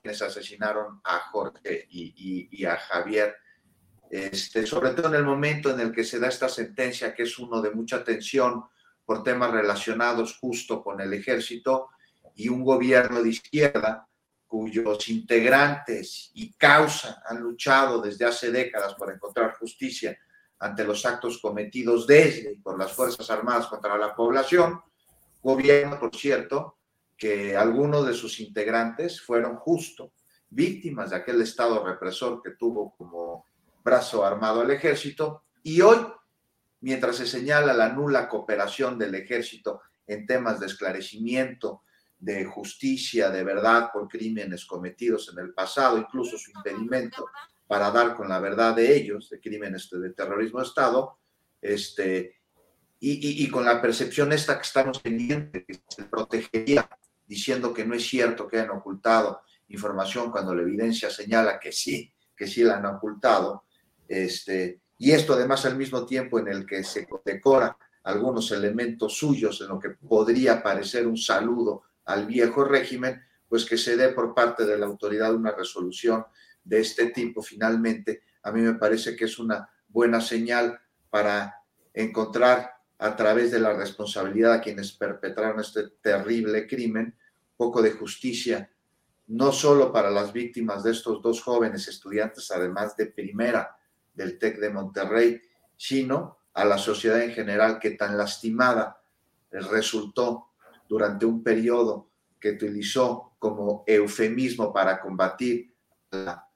[0.00, 3.36] Quienes asesinaron a Jorge y, a Javier,
[4.08, 7.38] este, sobre todo en el momento en el que se da esta sentencia, que es
[7.38, 8.64] uno de mucha tensión
[9.04, 11.90] por temas relacionados justo con el ejército
[12.34, 14.08] y un gobierno de izquierda
[14.46, 20.16] cuyos integrantes y causa han luchado desde hace décadas por encontrar justicia
[20.60, 24.80] ante los actos cometidos desde y por las Fuerzas Armadas contra la población,
[25.42, 26.78] gobierno, por cierto,
[27.16, 30.12] que algunos de sus integrantes fueron justo
[30.50, 33.46] víctimas de aquel Estado represor que tuvo como
[33.84, 35.98] brazo armado el ejército y hoy
[36.80, 41.82] mientras se señala la nula cooperación del ejército en temas de esclarecimiento,
[42.18, 47.26] de justicia, de verdad por crímenes cometidos en el pasado, incluso su impedimento
[47.66, 51.18] para dar con la verdad de ellos, de crímenes de terrorismo de Estado,
[51.60, 52.36] este,
[53.00, 56.88] y, con la percepción esta que estamos teniendo, que se protegería
[57.26, 62.12] diciendo que no es cierto que hayan ocultado información cuando la evidencia señala que sí,
[62.36, 63.64] que sí la han ocultado,
[64.06, 69.60] este, y esto además al mismo tiempo en el que se decora algunos elementos suyos
[69.62, 74.34] en lo que podría parecer un saludo al viejo régimen, pues que se dé por
[74.34, 76.24] parte de la autoridad una resolución
[76.62, 80.78] de este tipo finalmente, a mí me parece que es una buena señal
[81.10, 87.16] para encontrar a través de la responsabilidad a quienes perpetraron este terrible crimen,
[87.56, 88.70] poco de justicia,
[89.26, 93.76] no solo para las víctimas de estos dos jóvenes estudiantes, además de primera,
[94.12, 95.40] del TEC de Monterrey,
[95.76, 99.00] sino a la sociedad en general que tan lastimada
[99.50, 100.50] resultó
[100.88, 105.74] durante un periodo que utilizó como eufemismo para combatir
[106.10, 106.46] la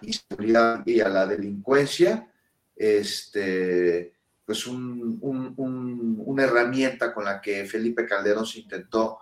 [0.00, 2.30] inseguridad y a la delincuencia,
[2.74, 4.15] este,
[4.46, 9.18] pues una herramienta con la que Felipe Calderón se intentó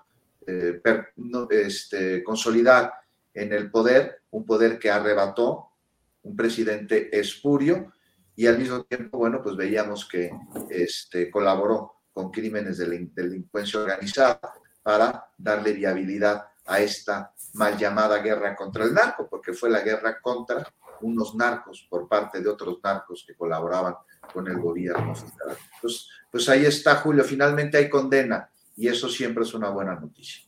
[0.47, 0.83] eh,
[1.51, 2.93] este, consolidar
[3.33, 5.71] en el poder, un poder que arrebató
[6.23, 7.91] un presidente espurio
[8.37, 10.31] y al mismo tiempo, bueno, pues veíamos que
[10.69, 14.41] este, colaboró con crímenes de delincuencia organizada
[14.83, 20.21] para darle viabilidad a esta mal llamada guerra contra el narco, porque fue la guerra
[20.21, 20.67] contra
[21.03, 23.95] unos narcos por parte de otros narcos que colaboraban
[24.33, 25.57] con el gobierno federal.
[25.81, 30.43] Pues, pues ahí está, Julio, finalmente hay condena y eso siempre es una buena noticia.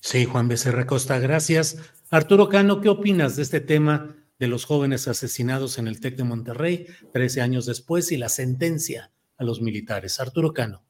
[0.00, 1.76] Sí, Juan Becerra Costa, gracias.
[2.10, 6.24] Arturo Cano, ¿qué opinas de este tema de los jóvenes asesinados en el TEC de
[6.24, 10.18] Monterrey 13 años después y la sentencia a los militares.
[10.18, 10.82] Arturo Cano.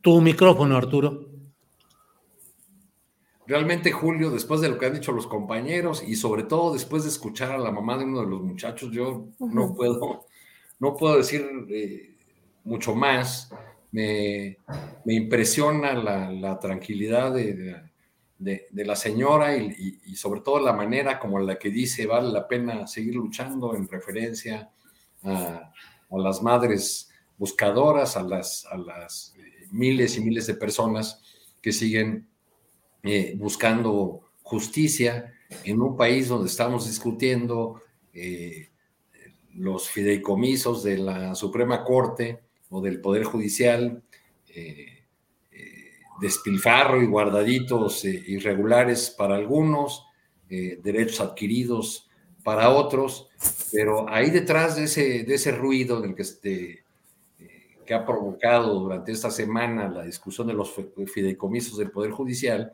[0.00, 1.27] Tu micrófono, Arturo.
[3.48, 7.08] Realmente, Julio, después de lo que han dicho los compañeros y sobre todo después de
[7.08, 10.26] escuchar a la mamá de uno de los muchachos, yo no puedo,
[10.78, 12.14] no puedo decir eh,
[12.64, 13.50] mucho más.
[13.90, 14.58] Me,
[15.06, 17.88] impresiona la, tranquilidad de
[18.38, 22.86] de, la señora y, sobre todo la manera como la que dice vale la pena
[22.86, 24.70] seguir luchando en referencia
[25.22, 25.72] a,
[26.10, 31.22] las madres buscadoras, a las, a las eh, miles y miles de personas
[31.60, 32.26] que siguen
[33.02, 35.34] eh, buscando justicia
[35.64, 37.82] en un país donde estamos discutiendo
[38.12, 38.68] eh,
[39.54, 44.02] los fideicomisos de la Suprema Corte o del Poder Judicial
[46.20, 50.06] despilfarro y guardaditos eh, irregulares para algunos,
[50.50, 52.08] eh, derechos adquiridos
[52.42, 53.28] para otros,
[53.72, 56.84] pero ahí detrás de ese, de ese ruido del que, este,
[57.38, 60.74] eh, que ha provocado durante esta semana la discusión de los
[61.12, 62.72] fideicomisos del Poder Judicial,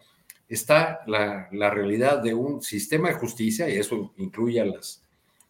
[0.49, 5.03] está la, la, realidad de un sistema de justicia, y eso incluye a las,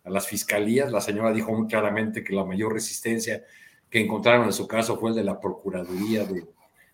[0.04, 0.90] a las fiscalías.
[0.92, 3.44] La señora dijo muy claramente que la mayor resistencia
[3.90, 6.46] que encontraron en su caso fue el de la Procuraduría de,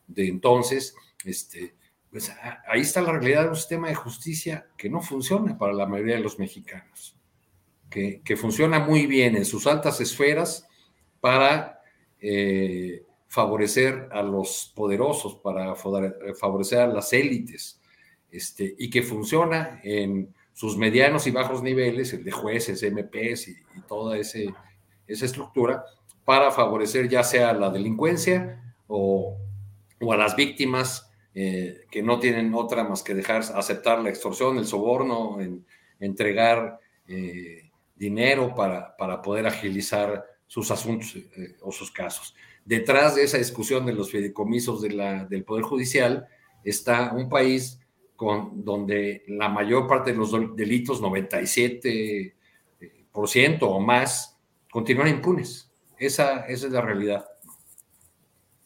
[0.07, 1.75] de entonces, este,
[2.11, 2.33] pues
[2.67, 6.17] ahí está la realidad de un sistema de justicia que no funciona para la mayoría
[6.17, 7.17] de los mexicanos,
[7.89, 10.67] que, funciona muy bien en sus altas esferas
[11.21, 11.81] para
[12.21, 17.79] eh, favorecer a los poderosos, para favorecer a las élites,
[18.31, 23.52] este, y que funciona en sus medianos y bajos niveles, el de jueces, MPs y,
[23.76, 24.52] y toda ese,
[25.06, 25.85] esa estructura,
[26.24, 29.37] para favorecer ya sea la delincuencia o
[30.00, 34.58] o a las víctimas eh, que no tienen otra más que dejar aceptar la extorsión,
[34.58, 35.38] el soborno,
[36.00, 42.35] entregar eh, dinero para, para, poder agilizar sus asuntos eh, o sus casos.
[42.64, 46.26] detrás de esa discusión de los fideicomisos de la, del Poder Judicial
[46.64, 47.79] está un país
[48.52, 54.38] donde la mayor parte de los delitos, 97% o más,
[54.71, 55.71] continúan impunes.
[55.98, 57.27] Esa, esa es la realidad.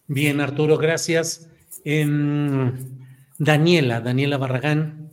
[0.07, 1.49] Bien, Arturo, gracias.
[3.39, 5.11] Daniela, Daniela Barragán,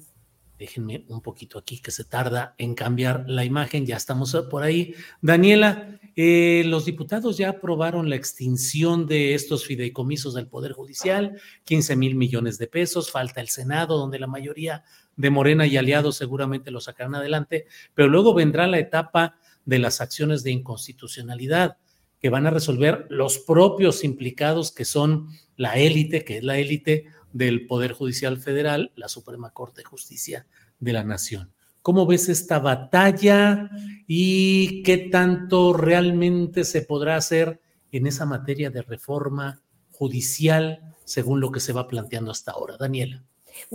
[0.59, 4.93] déjenme un poquito aquí que se tarda en cambiar la imagen, ya estamos por ahí.
[5.21, 11.95] Daniela, eh, los diputados ya aprobaron la extinción de estos fideicomisos del Poder Judicial, 15
[11.95, 14.83] mil millones de pesos, falta el Senado, donde la mayoría
[15.15, 19.35] de Morena y aliados seguramente lo sacarán adelante, pero luego vendrá la etapa
[19.65, 21.77] de las acciones de inconstitucionalidad
[22.19, 27.05] que van a resolver los propios implicados que son la élite, que es la élite
[27.33, 30.45] del Poder Judicial Federal, la Suprema Corte de Justicia
[30.79, 31.53] de la Nación.
[31.81, 33.69] ¿Cómo ves esta batalla
[34.07, 37.59] y qué tanto realmente se podrá hacer
[37.91, 39.61] en esa materia de reforma
[39.91, 42.77] judicial según lo que se va planteando hasta ahora?
[42.77, 43.23] Daniela.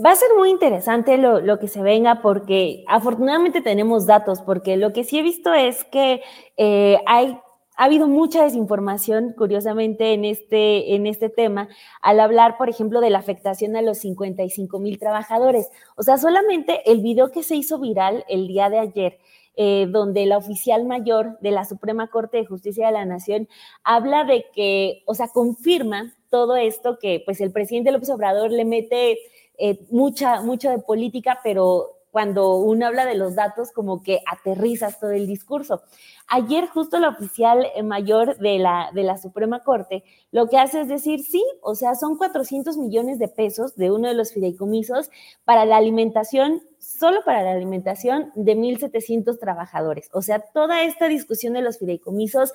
[0.03, 4.91] Va a ser muy interesante lo, que se venga porque afortunadamente tenemos datos, porque lo
[4.93, 6.21] que sí he visto es que
[6.57, 7.37] eh, hay
[7.77, 11.69] ha habido mucha desinformación, curiosamente, en este, en este tema,
[12.01, 15.69] al hablar, por ejemplo, de la afectación a los 55 mil trabajadores.
[15.95, 19.19] O sea, solamente el video que se hizo viral el día de ayer,
[19.55, 23.47] eh, donde la oficial mayor de la Suprema Corte de Justicia de la Nación
[23.83, 28.65] habla de que, o sea, confirma todo esto que, pues, el presidente López Obrador le
[28.65, 29.19] mete
[29.59, 34.99] eh, mucha, mucho de política, pero cuando uno habla de los datos, como que aterrizas
[34.99, 35.83] todo el discurso.
[36.29, 40.81] Ayer justo la oficial eh, mayor de la, de la Suprema Corte lo que hace
[40.81, 45.09] es decir, sí, o sea, son 400 millones de pesos de uno de los fideicomisos
[45.45, 50.09] para la alimentación, solo para la alimentación de 1.700 trabajadores.
[50.11, 52.51] O sea, toda esta discusión de los fideicomisos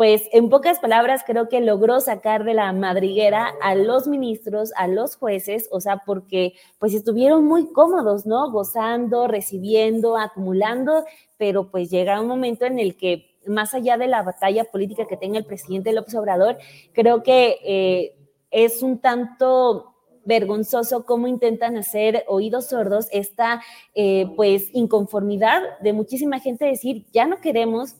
[0.00, 4.88] pues en pocas palabras creo que logró sacar de la madriguera a los ministros, a
[4.88, 8.50] los jueces, o sea, porque pues estuvieron muy cómodos, ¿no?
[8.50, 11.04] Gozando, recibiendo, acumulando,
[11.40, 15.16] pero pues llega un momento en el que más allá de la batalla política que
[15.16, 16.58] tenga el presidente López Obrador,
[16.92, 18.14] creo que eh,
[18.50, 19.94] es un tanto
[20.26, 23.62] vergonzoso cómo intentan hacer oídos sordos esta
[23.94, 27.96] eh, pues inconformidad de muchísima gente decir ya no queremos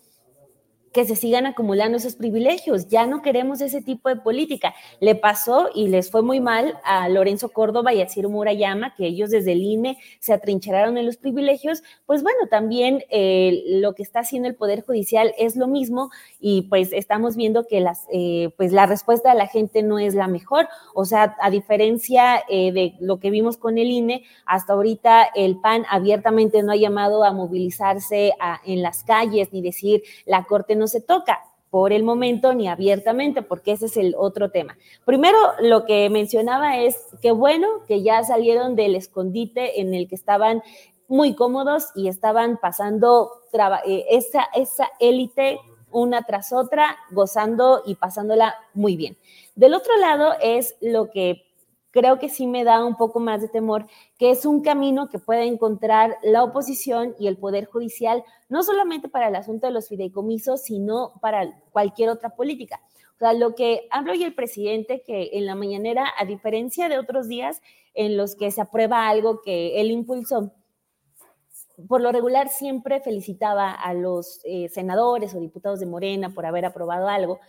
[0.92, 2.88] que se sigan acumulando esos privilegios.
[2.88, 4.74] Ya no queremos ese tipo de política.
[5.00, 9.06] Le pasó y les fue muy mal a Lorenzo Córdoba y a Ciro Murayama, que
[9.06, 11.82] ellos desde el INE se atrincheraron en los privilegios.
[12.06, 16.10] Pues bueno, también eh, lo que está haciendo el Poder Judicial es lo mismo
[16.40, 20.14] y pues estamos viendo que las, eh, pues la respuesta de la gente no es
[20.14, 20.68] la mejor.
[20.94, 25.60] O sea, a diferencia eh, de lo que vimos con el INE, hasta ahorita el
[25.60, 28.32] PAN abiertamente no ha llamado a movilizarse
[28.64, 33.42] en las calles ni decir la Corte no se toca por el momento ni abiertamente,
[33.42, 34.76] porque ese es el otro tema.
[35.04, 40.16] Primero, lo que mencionaba es que bueno que ya salieron del escondite en el que
[40.16, 40.62] estaban
[41.06, 43.30] muy cómodos y estaban pasando
[43.84, 45.60] eh, esa, esa élite
[45.92, 49.16] una tras otra, gozando y pasándola muy bien.
[49.54, 51.49] Del otro lado es lo que
[51.90, 53.86] creo que sí me da un poco más de temor,
[54.18, 59.08] que es un camino que puede encontrar la oposición y el Poder Judicial, no solamente
[59.08, 62.80] para el asunto de los fideicomisos, sino para cualquier otra política.
[63.16, 66.98] O sea, lo que hablo y el presidente, que en la mañanera, a diferencia de
[66.98, 67.60] otros días
[67.94, 70.52] en los que se aprueba algo que él impulsó,
[71.88, 76.64] por lo regular siempre felicitaba a los eh, senadores o diputados de Morena por haber
[76.64, 77.40] aprobado algo,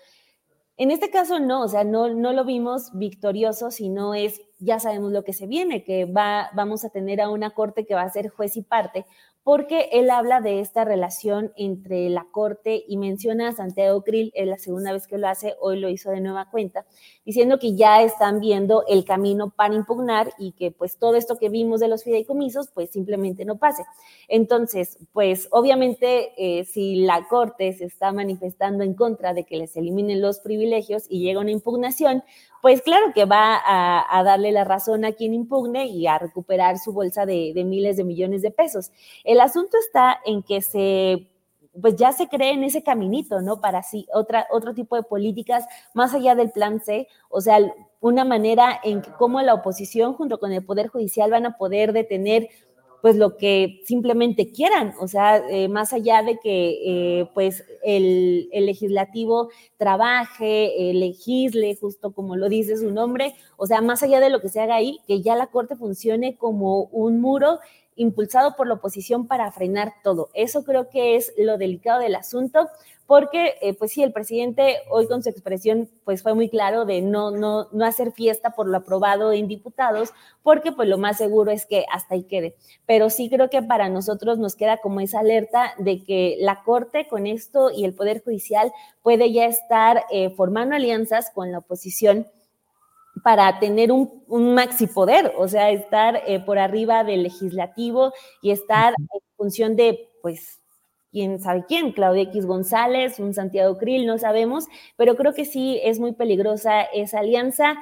[0.81, 5.11] en este caso no, o sea, no, no lo vimos victorioso, sino es, ya sabemos
[5.11, 8.09] lo que se viene, que va, vamos a tener a una corte que va a
[8.09, 9.05] ser juez y parte,
[9.43, 14.47] porque él habla de esta relación entre la Corte y menciona a Santiago Krill, es
[14.47, 16.85] la segunda vez que lo hace, hoy lo hizo de nueva cuenta,
[17.25, 21.49] diciendo que ya están viendo el camino para impugnar y que pues todo esto que
[21.49, 23.83] vimos de los fideicomisos pues simplemente no pase.
[24.27, 29.75] Entonces, pues obviamente eh, si la Corte se está manifestando en contra de que les
[29.75, 32.23] eliminen los privilegios y llega una impugnación,
[32.61, 36.93] pues claro que va a, darle la razón a quien impugne y a recuperar su
[36.93, 38.91] bolsa de, miles de millones de pesos.
[39.31, 41.25] El asunto está en que se
[41.81, 43.61] pues ya se cree en ese caminito, ¿no?
[43.61, 47.59] Para sí, otra, otro tipo de políticas más allá del plan C, o sea,
[48.01, 51.93] una manera en que cómo la oposición junto con el Poder Judicial van a poder
[51.93, 52.49] detener
[53.01, 58.49] pues lo que simplemente quieran, o sea, eh, más allá de que eh, pues el,
[58.51, 64.41] legislativo trabaje, legisle, justo como lo dice su nombre, o sea, más allá de lo
[64.41, 67.59] que se haga ahí, que ya la Corte funcione como un muro
[68.01, 70.29] impulsado por la oposición para frenar todo.
[70.33, 72.67] Eso creo que es lo delicado del asunto
[73.11, 77.01] porque eh, pues sí, el presidente hoy con su expresión pues fue muy claro de
[77.01, 81.51] no, no, no hacer fiesta por lo aprobado en diputados, porque pues lo más seguro
[81.51, 82.55] es que hasta ahí quede.
[82.85, 87.07] Pero sí creo que para nosotros nos queda como esa alerta de que la Corte
[87.09, 88.71] con esto y el Poder Judicial
[89.03, 92.27] puede ya estar eh, formando alianzas con la oposición
[93.23, 98.51] para tener un, un maxi poder, o sea, estar eh, por arriba del legislativo y
[98.51, 100.59] estar en función de, pues,
[101.11, 105.79] quién sabe quién, Claudia X González, un Santiago Krill, no sabemos, pero creo que sí
[105.83, 107.75] es muy peligrosa esa alianza.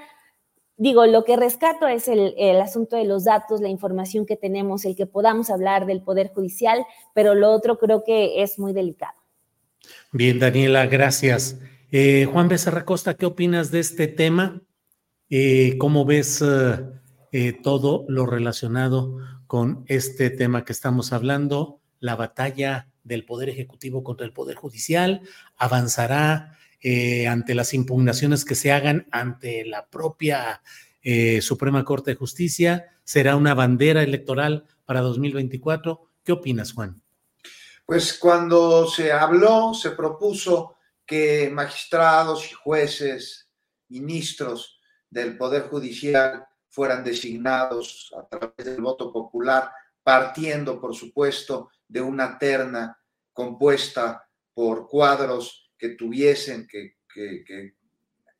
[0.77, 4.85] Digo, lo que rescato es el, el, asunto de los datos, la información que tenemos,
[4.85, 9.19] el que podamos hablar del Poder Judicial, pero lo otro creo que es muy delicado.
[10.11, 11.59] Bien, Daniela, gracias.
[11.91, 14.61] Eh, Juan Becerra Costa, ¿qué opinas de este tema?
[15.31, 16.79] Eh, ¿Cómo ves eh,
[17.31, 21.81] eh, todo lo relacionado con este tema que estamos hablando?
[21.99, 25.21] La batalla del Poder Ejecutivo contra el Poder Judicial
[25.57, 26.55] avanzará
[27.27, 30.61] ante las impugnaciones que se hagan ante la propia
[31.41, 32.85] Suprema Corte de Justicia.
[33.03, 36.09] Será una bandera electoral para 2024.
[36.23, 37.01] ¿Qué opinas, Juan?
[37.85, 43.49] Pues cuando se habló, se propuso que magistrados y jueces,
[43.89, 44.78] ministros
[45.09, 49.71] del Poder Judicial fueran designados a través del voto popular,
[50.03, 52.97] partiendo, por supuesto, de una terna
[53.33, 57.75] compuesta por cuadros que tuviesen, que, que,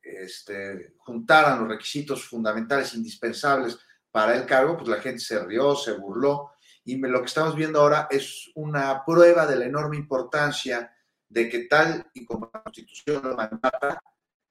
[0.02, 3.78] este, juntaran los requisitos fundamentales, indispensables
[4.10, 6.52] para el cargo, pues la gente se rió, se burló.
[6.84, 10.92] Y lo que estamos viendo ahora es una prueba de la enorme importancia
[11.28, 14.02] de que tal y como la Constitución lo mandata,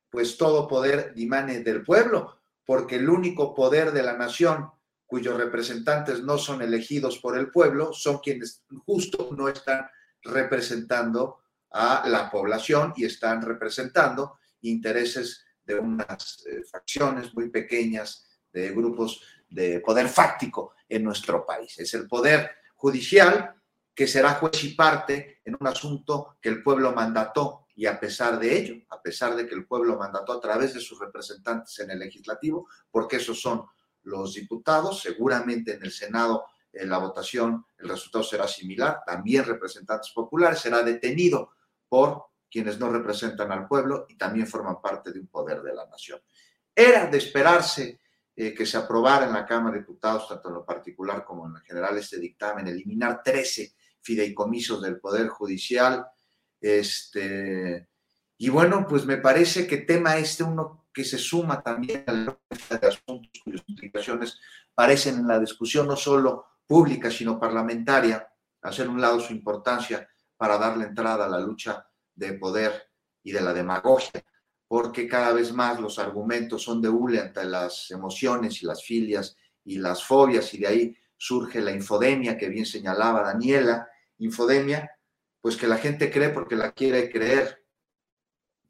[0.09, 4.71] pues todo poder dimane del pueblo, porque el único poder de la nación
[5.09, 9.89] cuyos representantes no son elegidos por el pueblo son quienes justo no están
[10.21, 11.39] representando
[11.71, 19.21] a la población y están representando intereses de unas eh, facciones muy pequeñas de grupos
[19.49, 21.79] de poder fáctico en nuestro país.
[21.79, 23.55] Es el poder judicial
[23.95, 28.37] que será juez y parte en un asunto que el pueblo mandató y a pesar
[28.37, 31.89] de ello, a pesar de que el pueblo mandató a través de sus representantes en
[31.91, 33.63] el legislativo, porque esos son
[34.03, 40.11] los diputados, seguramente en el Senado en la votación el resultado será similar, también representantes
[40.13, 41.53] populares, será detenido
[41.87, 45.85] por quienes no representan al pueblo y también forman parte de un poder de la
[45.85, 46.19] nación.
[46.75, 48.01] Era de esperarse
[48.35, 51.53] eh, que se aprobara en la Cámara de Diputados, tanto en lo particular como en
[51.53, 56.05] lo general, este dictamen, eliminar 13 fideicomisos del Poder Judicial.
[56.61, 57.89] Este,
[58.37, 62.39] y bueno, pues me parece que tema este uno que se suma también a la
[62.79, 64.37] de asuntos cuyas implicaciones
[64.73, 68.27] parecen en la discusión no solo pública, sino parlamentaria,
[68.61, 70.07] hacer un lado su importancia
[70.37, 71.85] para darle entrada a la lucha
[72.15, 72.89] de poder
[73.23, 74.23] y de la demagogia,
[74.67, 79.35] porque cada vez más los argumentos son de hule ante las emociones y las filias
[79.65, 83.87] y las fobias, y de ahí surge la infodemia que bien señalaba Daniela,
[84.19, 84.89] infodemia,
[85.41, 87.59] pues que la gente cree porque la quiere creer,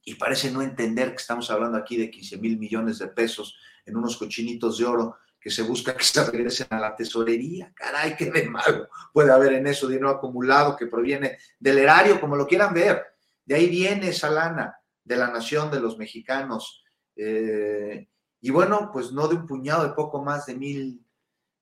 [0.10, 3.96] y parece no entender que estamos hablando aquí de 15 mil millones de pesos en
[3.96, 7.72] unos cochinitos de oro que se busca que se regresen a la tesorería.
[7.76, 12.36] Caray, qué de malo puede haber en eso dinero acumulado que proviene del erario, como
[12.36, 13.06] lo quieran ver.
[13.46, 16.84] De ahí viene esa lana de la nación de los mexicanos.
[17.16, 18.10] Eh,
[18.42, 21.06] y bueno, pues no de un puñado de poco más de mil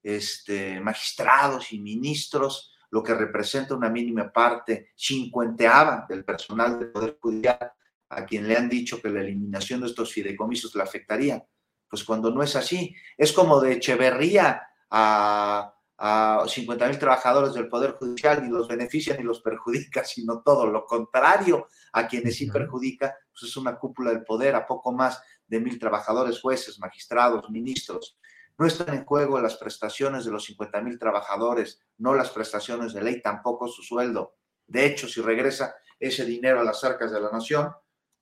[0.03, 7.17] este, magistrados y ministros, lo que representa una mínima parte, cincuenteava del personal del Poder
[7.19, 7.71] Judicial,
[8.09, 11.45] a quien le han dicho que la eliminación de estos fideicomisos le afectaría
[11.89, 12.95] pues cuando no es así.
[13.17, 19.15] Es como de Echeverría a, a 50 mil trabajadores del Poder Judicial, ni los beneficia
[19.15, 24.11] ni los perjudica, sino todo lo contrario a quienes sí perjudica, pues es una cúpula
[24.11, 28.17] del poder a poco más de mil trabajadores, jueces, magistrados, ministros.
[28.57, 33.03] No están en juego las prestaciones de los 50 mil trabajadores, no las prestaciones de
[33.03, 34.35] ley, tampoco su sueldo.
[34.65, 37.71] De hecho, si regresa ese dinero a las arcas de la nación,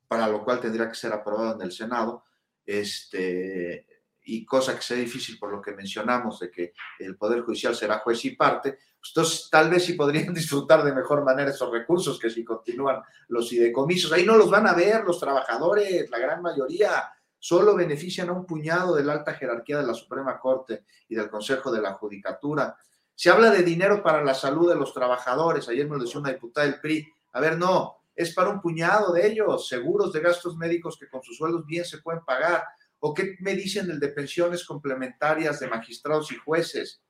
[0.07, 2.25] para lo cual tendría que ser aprobado en el Senado,
[2.65, 3.85] este,
[4.25, 7.99] y cosa que sea difícil por lo que mencionamos de que el Poder Judicial será
[7.99, 12.19] juez y parte, pues entonces tal vez sí podrían disfrutar de mejor manera esos recursos
[12.19, 14.11] que si continúan los idecomisos.
[14.11, 17.09] Ahí no los van a ver los trabajadores, la gran mayoría,
[17.45, 21.29] solo benefician a un puñado de la alta jerarquía de la Suprema Corte y del
[21.29, 22.75] Consejo de la Judicatura.
[23.13, 26.31] Se habla de dinero para la salud de los trabajadores, ayer me lo decía una
[26.31, 30.57] diputada del PRI, a ver, no, es para un puñado de ellos, seguros de gastos
[30.57, 32.63] médicos que con sus sueldos bien se pueden pagar.
[32.97, 37.03] ¿O qué me dicen el de pensiones complementarias de magistrados y jueces?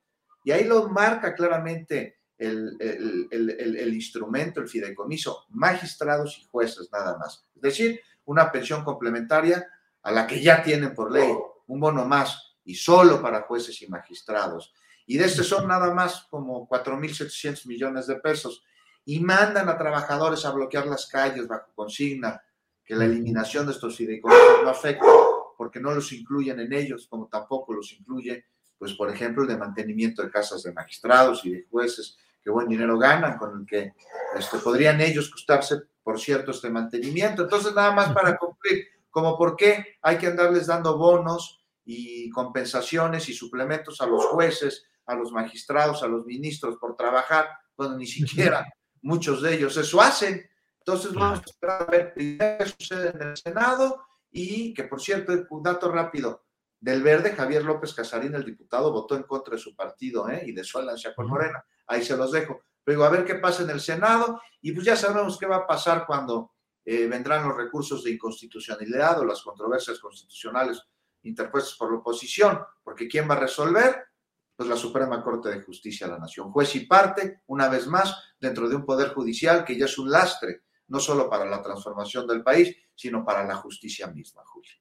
[0.43, 7.45] Y ahí lo marca claramente el, el, instrumento, el fideicomiso, magistrados y jueces nada más.
[7.55, 9.65] Es decir, una pensión complementaria
[10.05, 11.35] a la que ya tienen por ley,
[11.65, 14.71] un bono más y solo para jueces y magistrados.
[15.07, 18.63] Y de este son nada más como 4.700 millones de pesos.
[19.03, 22.39] Y mandan a trabajadores a bloquear las calles bajo consigna
[22.83, 25.05] que la eliminación de estos fideicomisos no afecta
[25.57, 28.45] porque no los incluyen en ellos, como tampoco los incluye,
[28.77, 32.67] pues por ejemplo, el de mantenimiento de casas de magistrados y de jueces, que buen
[32.67, 33.93] dinero ganan, con el que
[34.37, 37.43] este, podrían ellos costarse, por cierto, este mantenimiento.
[37.43, 38.85] Entonces, nada más para cumplir,
[39.15, 44.89] como por qué hay que andarles dando bonos y compensaciones y suplementos a los jueces,
[45.05, 47.47] a los magistrados, a los ministros por trabajar,
[47.77, 48.67] cuando ni siquiera
[49.03, 50.45] muchos de ellos eso hacen.
[50.79, 55.31] Entonces vamos a esperar a ver qué sucede en el Senado y que, por cierto,
[55.49, 56.43] un dato rápido,
[56.77, 60.43] del Verde, Javier López Casarín, el diputado, votó en contra de su partido ¿eh?
[60.45, 61.63] y de su alianza con Morena.
[61.87, 62.63] Ahí se los dejo.
[62.83, 65.55] Pero digo, a ver qué pasa en el Senado y pues ya sabemos qué va
[65.55, 66.54] a pasar cuando
[66.85, 70.81] eh, vendrán los recursos de inconstitucionalidad o las controversias constitucionales
[71.23, 73.95] interpuestas por la oposición, porque ¿quién va a resolver?
[74.55, 76.51] Pues la Suprema Corte de Justicia de la Nación.
[76.51, 80.11] Juez y parte, una vez más, dentro de un poder judicial que ya es un
[80.11, 84.71] lastre, no solo para la transformación del país, sino para la justicia misma, Julio.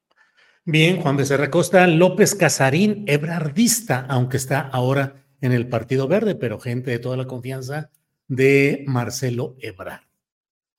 [0.67, 6.59] Bien, Juan Becerra Costa, López Casarín, ebrardista, aunque está ahora en el Partido Verde, pero
[6.59, 7.91] gente de toda la confianza
[8.29, 10.05] de Marcelo Ebrard.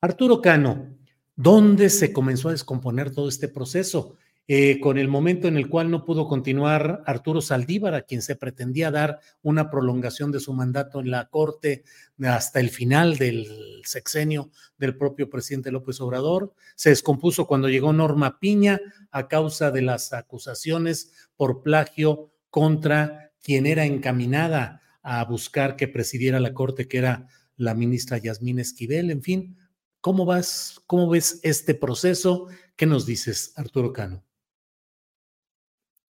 [0.02, 0.96] Arturo Cano,
[1.36, 4.18] ¿dónde se comenzó a descomponer todo este proceso?
[4.48, 8.36] Eh, con el momento en el cual no pudo continuar Arturo Saldívar, a quien se
[8.36, 11.84] pretendía dar una prolongación de su mandato en la Corte
[12.24, 16.54] hasta el final del sexenio del propio presidente López Obrador.
[16.76, 18.80] Se descompuso cuando llegó Norma Piña
[19.10, 26.40] a causa de las acusaciones por plagio contra quien era encaminada a buscar que presidiera
[26.40, 27.28] la Corte, que era
[27.58, 29.10] la ministra Yasmín Esquivel.
[29.10, 29.58] En fin,
[30.06, 30.80] ¿cómo vas?
[30.86, 32.46] ¿Cómo ves este proceso?
[32.76, 34.24] ¿Qué nos dices, Arturo Cano?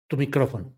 [0.06, 0.74] Tu micrófono.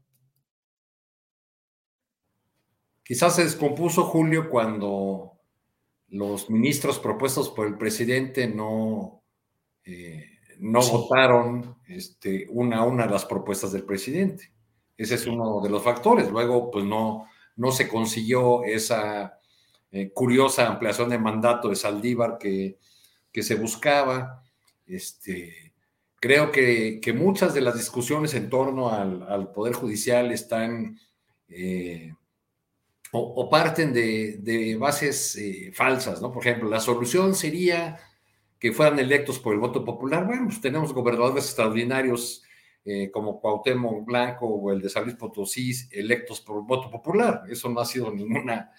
[3.05, 5.39] Quizás se descompuso Julio cuando
[6.09, 9.23] los ministros propuestos por el presidente no,
[9.85, 14.53] eh, no votaron este, una a una las propuestas del presidente.
[14.97, 16.33] Ese es uno de los factores.
[16.33, 19.39] Luego, pues no, no se consiguió esa
[19.93, 22.81] eh, curiosa ampliación de mandato de Saldívar que,
[23.35, 24.43] que se buscaba.
[24.87, 25.75] Este,
[26.25, 30.99] Creo que, muchas de las discusiones en torno al, Poder Judicial están
[31.49, 32.15] eh,
[33.13, 36.33] o, parten de, bases eh, falsas, ¿no?
[36.33, 37.99] Por ejemplo, la solución sería
[38.59, 40.25] que fueran electos por el voto popular.
[40.25, 42.43] Bueno, pues tenemos gobernadores extraordinarios
[42.87, 47.43] eh, como Cuauhtémoc Blanco o el de San Potosí electos por voto popular.
[47.51, 48.73] Eso no ha sido ninguna,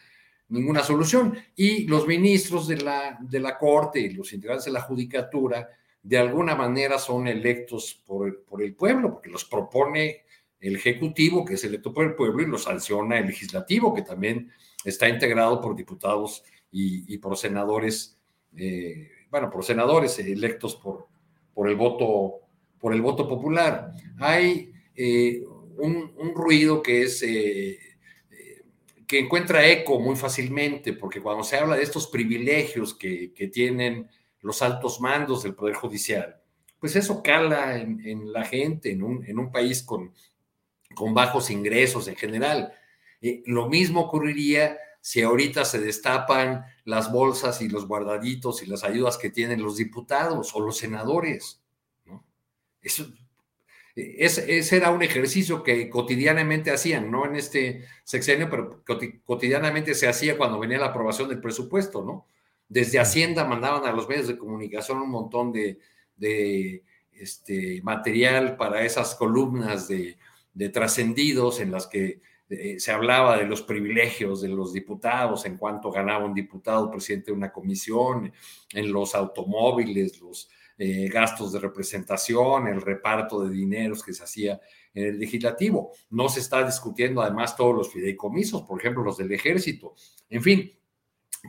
[0.49, 1.37] ninguna solución.
[1.55, 5.69] Y los ministros de la, de la Corte y los integrantes de la Judicatura
[6.01, 10.25] de alguna manera son electos por el, por el pueblo, porque los propone
[10.59, 14.51] el Ejecutivo, que es electo por el pueblo, y los sanciona el Legislativo, que también
[14.83, 18.19] está integrado por diputados y, por senadores,
[18.55, 21.07] eh, bueno, por senadores electos por,
[21.53, 22.41] por, el, voto,
[22.79, 23.91] por el voto popular.
[24.19, 25.43] Hay eh,
[25.77, 27.23] un, ruido que es...
[27.23, 27.79] Eh,
[29.07, 34.09] que encuentra eco muy fácilmente, porque cuando se habla de estos privilegios que, que tienen
[34.41, 36.41] los altos mandos del Poder Judicial,
[36.79, 40.13] pues eso cala en, la gente, en un, en un país con,
[40.93, 42.73] con, bajos ingresos en general.
[43.21, 48.83] Eh, lo mismo ocurriría si ahorita se destapan las bolsas y los guardaditos y las
[48.83, 51.61] ayudas que tienen los diputados o los senadores.
[52.05, 52.23] ¿no?
[52.81, 53.07] Eso,
[53.95, 58.83] ese era un ejercicio que cotidianamente hacían, no en este sexenio, pero
[59.23, 62.27] cotidianamente se hacía cuando venía la aprobación del presupuesto, ¿no?
[62.67, 65.79] Desde Hacienda mandaban a los medios de comunicación un montón de,
[67.13, 70.17] este, material para esas columnas de,
[70.73, 72.19] trascendidos en las que
[72.49, 77.27] eh, se hablaba de los privilegios de los diputados, en cuanto ganaba un diputado presidente
[77.27, 78.33] de una comisión,
[78.73, 84.59] en los automóviles, los eh, gastos de representación, el reparto de dineros que se hacía
[84.93, 85.91] en el legislativo.
[86.09, 89.95] No se está discutiendo además todos los fideicomisos, por ejemplo, los del ejército.
[90.29, 90.71] En fin,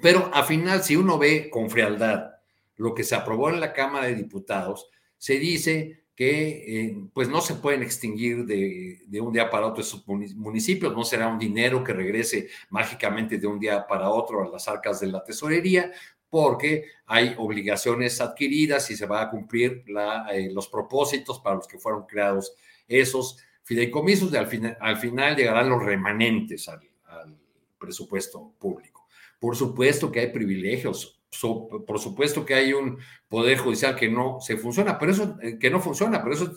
[0.00, 2.30] pero al final, si uno ve con frialdad
[2.76, 7.42] lo que se aprobó en la Cámara de Diputados, se dice que eh, pues no
[7.42, 11.92] se pueden extinguir de, un día para otro esos municipios, no será un dinero que
[11.92, 15.92] regrese mágicamente de un día para otro a las arcas de la tesorería,
[16.30, 19.84] porque hay obligaciones adquiridas y se va a cumplir
[20.32, 22.54] eh, los propósitos para los que fueron creados
[22.88, 26.80] esos fideicomisos, de al, final, al final llegarán los remanentes al,
[27.78, 29.06] presupuesto público.
[29.38, 31.20] Por supuesto que hay privilegios,
[31.86, 32.98] por supuesto que hay un
[33.28, 36.52] poder judicial que no se funciona, pero eso eh, que no funciona, pero eso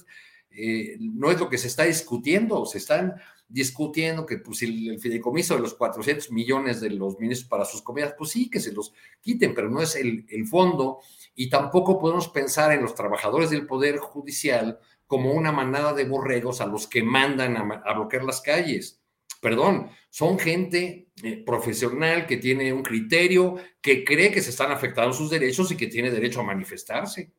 [0.50, 3.16] eh, no es lo que se está discutiendo, se están
[3.50, 8.14] discutiendo que pues, el, fideicomiso de los 400 millones de los ministros para sus comidas,
[8.18, 11.00] pues sí, que se los quiten, pero no es el, el fondo
[11.36, 16.62] y tampoco podemos pensar en los trabajadores del Poder Judicial como una manada de borregos
[16.62, 19.02] a los que mandan a, bloquear las calles.
[19.42, 25.12] Perdón, son gente eh, profesional que tiene un criterio, que cree que se están afectando
[25.12, 27.32] sus derechos y que tiene derecho a manifestarse.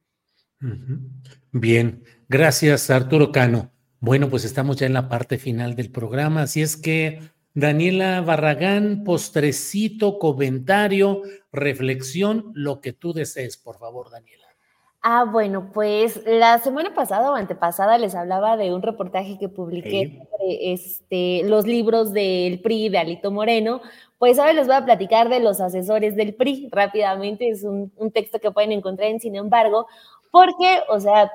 [1.53, 3.71] Bien, gracias Arturo Cano.
[4.01, 7.21] Bueno, pues estamos ya en la parte final del programa, así es que
[7.53, 11.21] Daniela Barragán, postrecito, comentario,
[11.53, 14.47] reflexión, lo que tú desees, por favor, Daniela.
[15.03, 20.27] Ah, bueno, pues la semana pasada o antepasada les hablaba de un reportaje que publiqué
[20.31, 23.81] sobre este, los libros del PRI de Alito Moreno.
[24.19, 27.49] Pues ahora les voy a platicar de los asesores del PRI rápidamente.
[27.49, 29.87] Es un, un texto que pueden encontrar en Sin embargo,
[30.31, 31.31] porque, o sea,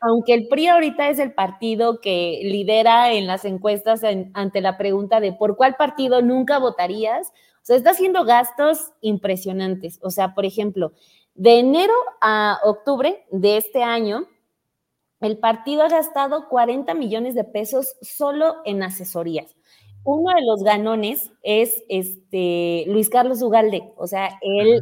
[0.00, 4.02] aunque el PRI ahorita es el partido que lidera en las encuestas
[4.34, 7.32] ante la pregunta de por cuál partido nunca votarías,
[7.62, 9.98] o sea, está haciendo gastos impresionantes.
[10.02, 10.92] O sea, por ejemplo,
[11.34, 14.26] de enero a octubre de este año,
[15.20, 19.54] el partido ha gastado 40 millones de pesos solo en asesorías.
[20.02, 24.80] Uno de los ganones es este Luis Carlos Ugalde, o sea, el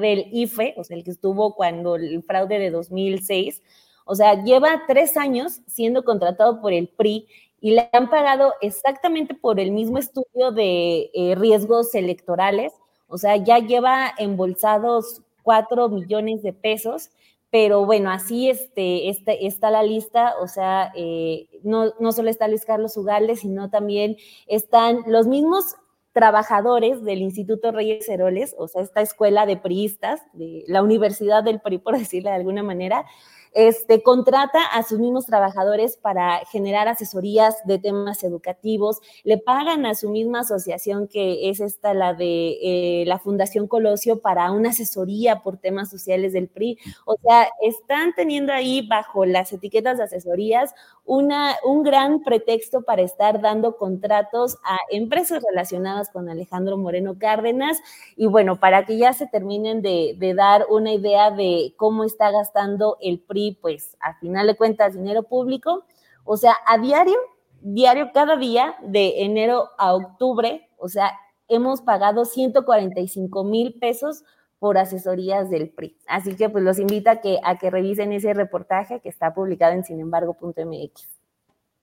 [0.00, 3.62] del IFE, o sea, el que estuvo cuando el fraude de 2006,
[4.10, 7.28] o sea, lleva tres años siendo contratado por el PRI
[7.60, 12.72] y le han pagado exactamente por el mismo estudio de eh, riesgos electorales.
[13.06, 17.10] O sea, ya lleva embolsados cuatro millones de pesos,
[17.50, 22.48] pero bueno, así este, este está la lista, o sea, eh, no, no solo está
[22.48, 25.76] Luis Carlos Ugalde, sino también están los mismos
[26.14, 31.76] trabajadores del Instituto Reyes Heroles, o sea, esta escuela de priistas, la Universidad del PRI,
[31.76, 33.04] por decirlo de alguna manera,
[33.52, 39.94] este, contrata a sus mismos trabajadores para generar asesorías de temas educativos, le pagan a
[39.94, 45.42] su misma asociación, que es esta, la de eh, la Fundación Colosio, para una asesoría
[45.42, 46.78] por temas sociales del PRI.
[47.04, 50.74] O sea, están teniendo ahí bajo las etiquetas de asesorías
[51.04, 57.78] una, un gran pretexto para estar dando contratos a empresas relacionadas con Alejandro Moreno Cárdenas
[58.14, 62.30] y bueno, para que ya se terminen de, de dar una idea de cómo está
[62.30, 65.84] gastando el PRI pues a final de cuentas dinero público.
[66.24, 67.16] O sea, a diario,
[67.60, 71.12] diario, cada día, de enero a octubre, o sea,
[71.48, 74.24] hemos pagado 145 mil pesos
[74.58, 75.96] por asesorías del PRI.
[76.06, 79.72] Así que pues los invito a que, a que revisen ese reportaje que está publicado
[79.72, 81.08] en sinembargo.mx.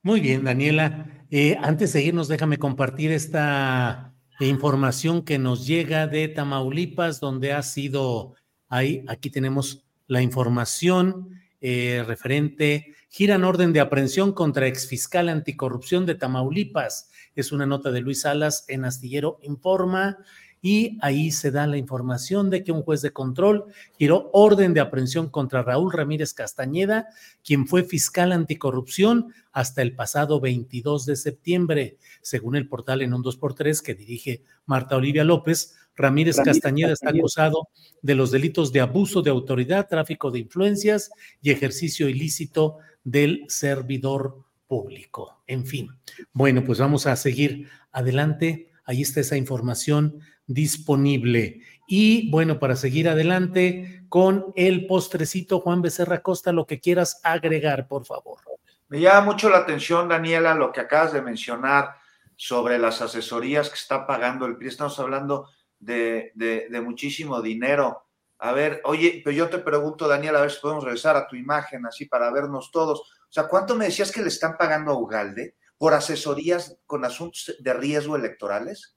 [0.03, 1.08] Muy bien, Daniela.
[1.32, 7.64] Eh, antes de irnos, déjame compartir esta información que nos llega de Tamaulipas, donde ha
[7.64, 8.36] sido
[8.68, 11.30] ahí, aquí tenemos la información
[11.68, 17.09] eh, referente, giran orden de aprehensión contra exfiscal anticorrupción de Tamaulipas.
[17.34, 20.20] Es una nota de Luis Salas en Astillero Informa
[20.61, 23.66] y ahí se da la información de que un juez de control
[23.97, 27.07] giró orden de aprehensión contra Raúl Ramírez Castañeda,
[27.43, 33.24] quien fue fiscal anticorrupción hasta el pasado 22 de septiembre, según el portal en un
[33.24, 35.76] 2x3 que dirige Marta Olivia López.
[35.96, 37.70] Ramírez, Castañeda está acusado
[38.02, 44.43] de los delitos de abuso de autoridad, tráfico de influencias y ejercicio ilícito del servidor
[44.68, 45.41] público.
[45.48, 45.89] En fin,
[46.34, 48.72] bueno, pues vamos a seguir adelante.
[48.86, 51.62] Ahí está esa información disponible.
[51.88, 57.88] Y bueno, para seguir adelante con el postrecito, Juan Becerra Costa, lo que quieras agregar,
[57.88, 58.39] por favor.
[58.88, 61.96] Me llama mucho la atención, Daniela, lo que acabas de mencionar
[62.36, 64.68] sobre las asesorías que está pagando el PRI.
[64.68, 65.50] Estamos hablando
[65.86, 68.03] de, muchísimo dinero.
[68.39, 71.36] A ver, oye, pero yo te pregunto, Daniel, a ver si podemos regresar a tu
[71.36, 72.99] imagen así para vernos todos.
[72.99, 77.55] O sea, ¿cuánto me decías que le están pagando a Ugalde por asesorías con asuntos
[77.59, 78.95] de riesgo electorales?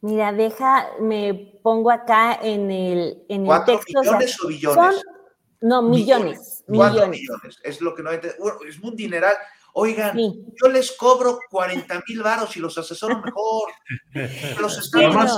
[0.00, 4.00] Mira, deja, me pongo acá en el, en el texto.
[4.00, 5.02] millones o, billones?
[5.60, 6.64] no, millones.
[6.66, 7.08] Millones.
[7.08, 7.60] millones.
[7.62, 9.36] Es lo que no bueno, es un dineral.
[9.74, 13.72] Oigan, yo les cobro 40 mil varos y los asesoro mejor.
[14.60, 15.34] Los además,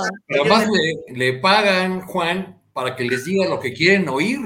[1.07, 4.41] le, pagan, Juan, para que les diga lo que quieren oír.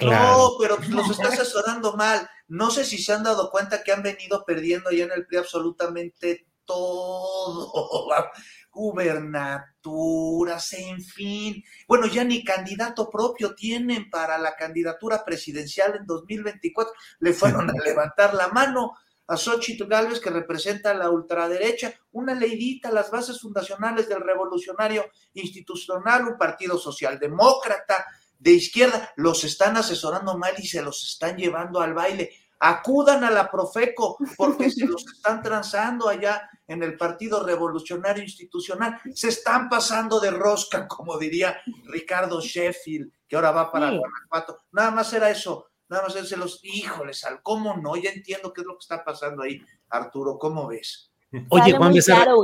[0.00, 2.28] No, pero los está asesorando mal.
[2.46, 5.38] No sé si se han dado cuenta que han venido perdiendo ya en el PRI
[5.38, 7.72] absolutamente todo.
[8.70, 11.62] Gubernaturas, en fin.
[11.86, 16.92] Bueno, ya ni candidato propio tienen para la candidatura presidencial en 2024.
[17.20, 18.94] Le fueron a levantar la mano
[19.26, 25.06] a Xochitl Galvez, que representa a la ultraderecha, una leidita, las bases fundacionales del revolucionario
[25.34, 28.04] institucional, un partido socialdemócrata
[28.38, 32.30] de izquierda, los están asesorando mal y se los están llevando al baile.
[32.58, 39.00] Acudan a la Profeco porque se los están transando allá en el Partido Revolucionario Institucional.
[39.14, 44.58] Se están pasando de rosca, como diría Ricardo Sheffield, que ahora va para Guanajuato.
[44.72, 47.94] Nada más era eso Nada más se los, híjoles, ¿cómo no?
[47.94, 51.12] Ya entiendo qué es lo que está pasando ahí, Arturo, ¿cómo ves?
[51.50, 52.34] Oye, Juan Becerra.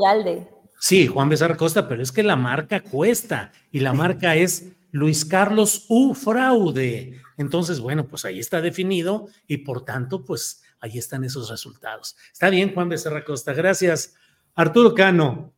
[0.78, 5.24] Sí, Juan Becerra Costa, pero es que la marca cuesta y la marca es Luis
[5.24, 6.14] Carlos U.
[6.14, 7.20] Fraude.
[7.38, 12.16] Entonces, bueno, pues ahí está definido y por tanto, pues ahí están esos resultados.
[12.32, 13.52] Está bien, Juan Becerra Costa.
[13.52, 14.14] Gracias.
[14.54, 15.52] Arturo Cano,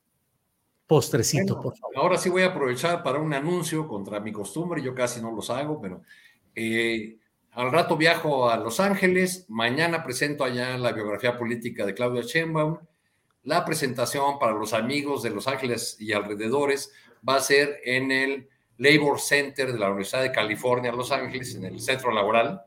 [0.86, 1.96] postrecito, por favor.
[1.98, 4.82] Ahora sí voy a aprovechar para un anuncio contra mi costumbre.
[4.82, 6.00] Yo casi no los hago, pero
[6.54, 7.18] eh,
[7.52, 9.44] al rato viajo a Los Ángeles.
[9.48, 12.78] Mañana presento allá la biografía política de Claudia Sheinbaum.
[13.44, 16.92] La presentación para los amigos de Los Ángeles y alrededores
[17.28, 18.48] va a ser en el
[18.78, 22.62] Labor Center de la Universidad de California, Los Ángeles, en el centro laboral,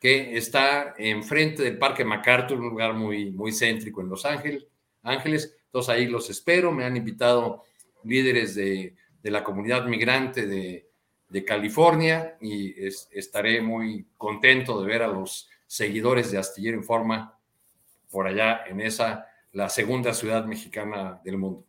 [0.00, 4.66] que está enfrente del Parque MacArthur, un lugar muy, muy céntrico en Los Ángeles.
[5.02, 5.56] Ángeles.
[5.66, 6.72] Entonces ahí los espero.
[6.72, 7.62] Me han invitado
[8.02, 10.85] líderes de, de la comunidad migrante de,
[11.28, 12.74] de California y
[13.10, 17.38] estaré muy contento de ver a los seguidores de Astillero Informa
[18.10, 21.64] por allá en esa, la segunda ciudad mexicana del mundo.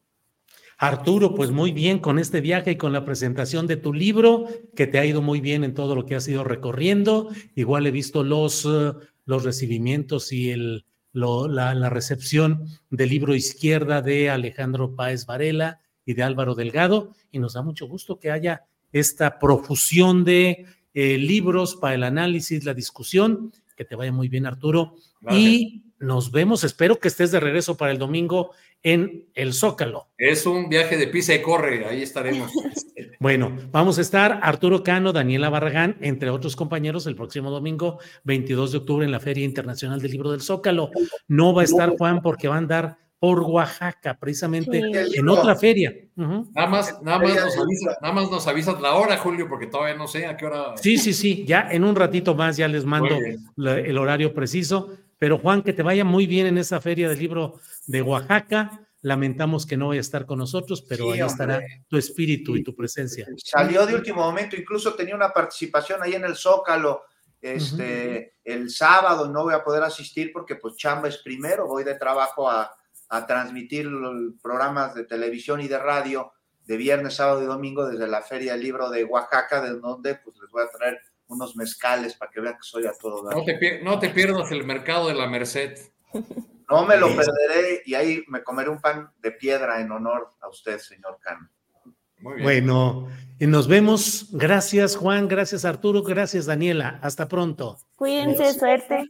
[0.77, 4.45] Arturo, pues muy bien con este viaje y con la presentación de tu libro,
[4.75, 7.29] que te ha ido muy bien en todo lo que has ido recorriendo.
[7.55, 8.93] Igual he visto los, eh,
[9.25, 16.13] los recibimientos y el, la, la, recepción del libro Izquierda de Alejandro Páez Varela y
[16.13, 21.75] de Álvaro Delgado, y nos da mucho gusto que haya esta profusión de eh, libros
[21.75, 23.51] para el análisis, la discusión.
[23.75, 24.95] Que te vaya muy bien, Arturo.
[25.29, 28.51] Y nos vemos, espero que estés de regreso para el domingo
[28.83, 30.07] en el Zócalo.
[30.17, 32.51] Es un viaje de pisa y corre, ahí estaremos.
[33.19, 38.71] bueno, vamos a estar Arturo Cano, Daniela Barragán, entre otros compañeros, el próximo domingo 22
[38.71, 40.91] de octubre en la Feria Internacional del Libro del Zócalo.
[41.27, 45.93] No va a estar Juan porque va a andar por Oaxaca, precisamente en otra feria.
[46.15, 49.95] nada, más, nada, más nos avisa, nada más nos avisas la hora, Julio, porque todavía
[49.95, 50.77] no sé a qué hora.
[50.77, 53.17] Sí, sí, sí, ya en un ratito más ya les mando
[53.57, 54.89] el horario preciso.
[55.19, 57.55] Pero Juan, que te vaya muy bien en esa feria del libro
[57.87, 58.87] de Oaxaca.
[59.01, 62.75] Lamentamos que no vaya a estar con nosotros, pero ahí estará tu espíritu y tu
[62.75, 63.25] presencia.
[63.37, 67.03] Salió de último momento, incluso tenía una participación ahí en el Zócalo.
[67.39, 71.95] Este, el sábado no voy a poder asistir porque pues chamba es primero, voy de
[71.95, 72.69] trabajo a,
[73.09, 76.31] a transmitir los programas de televisión y de radio
[76.65, 80.35] de viernes, sábado y domingo desde la Feria del Libro de Oaxaca, de donde pues
[80.41, 83.81] les voy a traer unos mezcales para que vean que soy a todo No te,
[83.83, 85.77] no te pierdas el mercado de la Merced.
[86.69, 90.49] No me lo perderé y ahí me comeré un pan de piedra en honor a
[90.49, 91.49] usted, señor Cano.
[92.19, 92.43] Muy bien.
[92.43, 93.07] Bueno,
[93.39, 94.29] y nos vemos.
[94.31, 95.27] Gracias, Juan.
[95.27, 96.01] Gracias, Arturo.
[96.01, 96.99] Gracias, Daniela.
[97.01, 97.77] Hasta pronto.
[97.95, 99.09] Cuídense, suerte.